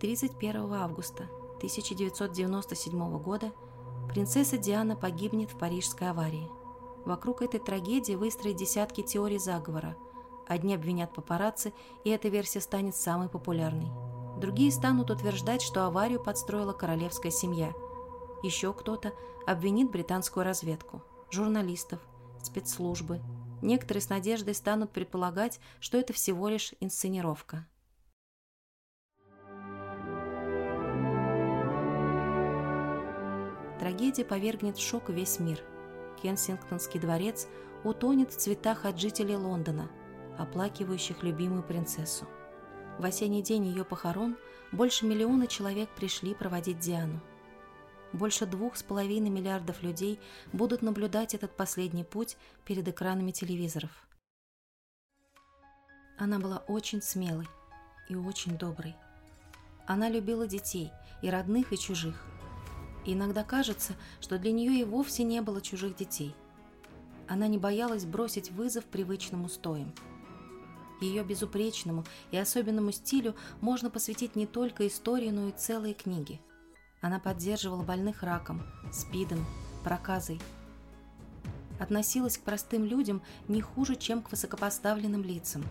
Тридцать 0.00 0.36
первого 0.40 0.78
августа 0.78 1.28
1997 1.58 3.22
года 3.22 3.52
принцесса 4.12 4.58
Диана 4.58 4.96
погибнет 4.96 5.52
в 5.52 5.58
парижской 5.60 6.10
аварии. 6.10 6.57
Вокруг 7.04 7.42
этой 7.42 7.60
трагедии 7.60 8.14
выстроят 8.14 8.56
десятки 8.56 9.02
теорий 9.02 9.38
заговора. 9.38 9.96
Одни 10.46 10.74
обвинят 10.74 11.12
папарацци, 11.14 11.72
и 12.04 12.10
эта 12.10 12.28
версия 12.28 12.60
станет 12.60 12.96
самой 12.96 13.28
популярной. 13.28 13.90
Другие 14.38 14.70
станут 14.70 15.10
утверждать, 15.10 15.62
что 15.62 15.84
аварию 15.84 16.22
подстроила 16.22 16.72
королевская 16.72 17.32
семья. 17.32 17.72
Еще 18.42 18.72
кто-то 18.72 19.12
обвинит 19.46 19.90
британскую 19.90 20.44
разведку, 20.44 21.02
журналистов, 21.30 22.00
спецслужбы. 22.42 23.20
Некоторые 23.62 24.02
с 24.02 24.08
надеждой 24.08 24.54
станут 24.54 24.92
предполагать, 24.92 25.58
что 25.80 25.98
это 25.98 26.12
всего 26.12 26.48
лишь 26.48 26.72
инсценировка. 26.80 27.66
Трагедия 33.80 34.24
повергнет 34.24 34.76
в 34.76 34.82
шок 34.82 35.08
весь 35.08 35.40
мир. 35.40 35.62
Кенсингтонский 36.22 37.00
дворец 37.00 37.48
утонет 37.84 38.32
в 38.32 38.36
цветах 38.36 38.84
от 38.84 38.98
жителей 38.98 39.36
Лондона, 39.36 39.90
оплакивающих 40.38 41.22
любимую 41.22 41.62
принцессу. 41.62 42.26
В 42.98 43.04
осенний 43.04 43.42
день 43.42 43.66
ее 43.66 43.84
похорон 43.84 44.36
больше 44.72 45.06
миллиона 45.06 45.46
человек 45.46 45.88
пришли 45.90 46.34
проводить 46.34 46.80
Диану. 46.80 47.20
Больше 48.12 48.46
двух 48.46 48.76
с 48.76 48.82
половиной 48.82 49.30
миллиардов 49.30 49.82
людей 49.82 50.18
будут 50.52 50.82
наблюдать 50.82 51.34
этот 51.34 51.56
последний 51.56 52.04
путь 52.04 52.36
перед 52.64 52.88
экранами 52.88 53.30
телевизоров. 53.30 53.90
Она 56.16 56.38
была 56.38 56.58
очень 56.68 57.02
смелой 57.02 57.48
и 58.08 58.16
очень 58.16 58.56
доброй. 58.58 58.96
Она 59.86 60.08
любила 60.08 60.46
детей, 60.46 60.90
и 61.22 61.30
родных, 61.30 61.72
и 61.72 61.78
чужих– 61.78 62.26
и 63.04 63.14
иногда 63.14 63.44
кажется, 63.44 63.94
что 64.20 64.38
для 64.38 64.52
нее 64.52 64.80
и 64.80 64.84
вовсе 64.84 65.24
не 65.24 65.40
было 65.40 65.60
чужих 65.60 65.96
детей. 65.96 66.34
Она 67.28 67.46
не 67.46 67.58
боялась 67.58 68.06
бросить 68.06 68.50
вызов 68.50 68.84
привычным 68.84 69.44
устоям. 69.44 69.92
Ее 71.00 71.22
безупречному 71.22 72.04
и 72.30 72.36
особенному 72.36 72.90
стилю 72.90 73.36
можно 73.60 73.90
посвятить 73.90 74.34
не 74.34 74.46
только 74.46 74.86
истории, 74.86 75.30
но 75.30 75.48
и 75.48 75.52
целые 75.52 75.94
книги. 75.94 76.40
Она 77.00 77.20
поддерживала 77.20 77.82
больных 77.82 78.22
раком, 78.22 78.62
спидом, 78.92 79.46
проказой. 79.84 80.40
Относилась 81.78 82.38
к 82.38 82.42
простым 82.42 82.84
людям 82.84 83.22
не 83.46 83.60
хуже, 83.60 83.94
чем 83.94 84.22
к 84.22 84.32
высокопоставленным 84.32 85.22
лицам. 85.22 85.64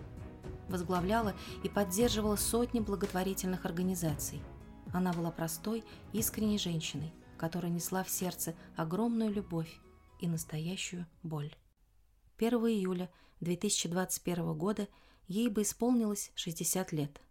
Возглавляла 0.70 1.34
и 1.64 1.70
поддерживала 1.70 2.38
сотни 2.38 2.80
благотворительных 2.80 3.66
организаций. 3.66 4.42
Она 4.94 5.14
была 5.14 5.32
простой, 5.32 5.84
искренней 6.14 6.58
женщиной– 6.58 7.14
которая 7.38 7.72
несла 7.72 8.04
в 8.04 8.10
сердце 8.10 8.56
огромную 8.76 9.32
любовь 9.32 9.80
и 10.20 10.28
настоящую 10.28 11.08
боль. 11.24 11.56
1 12.38 12.54
июля 12.68 13.10
2021 13.40 14.58
года 14.58 14.88
ей 15.28 15.50
бы 15.50 15.62
исполнилось 15.62 16.32
60 16.36 16.92
лет. 16.92 17.22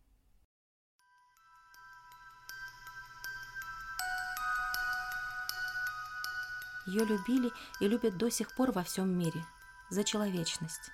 Ее 6.86 7.04
любили 7.04 7.50
и 7.80 7.88
любят 7.88 8.16
до 8.16 8.30
сих 8.30 8.54
пор 8.54 8.70
во 8.70 8.84
всем 8.84 9.08
мире 9.10 9.44
за 9.90 10.04
человечность, 10.04 10.92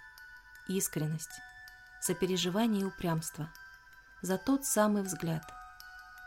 искренность, 0.68 1.40
сопереживание 2.00 2.82
и 2.82 2.84
упрямство, 2.84 3.52
за 4.22 4.38
тот 4.38 4.64
самый 4.64 5.02
взгляд, 5.02 5.44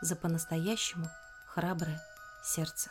за 0.00 0.16
по-настоящему 0.16 1.08
храброе 1.46 2.02
сердце. 2.42 2.90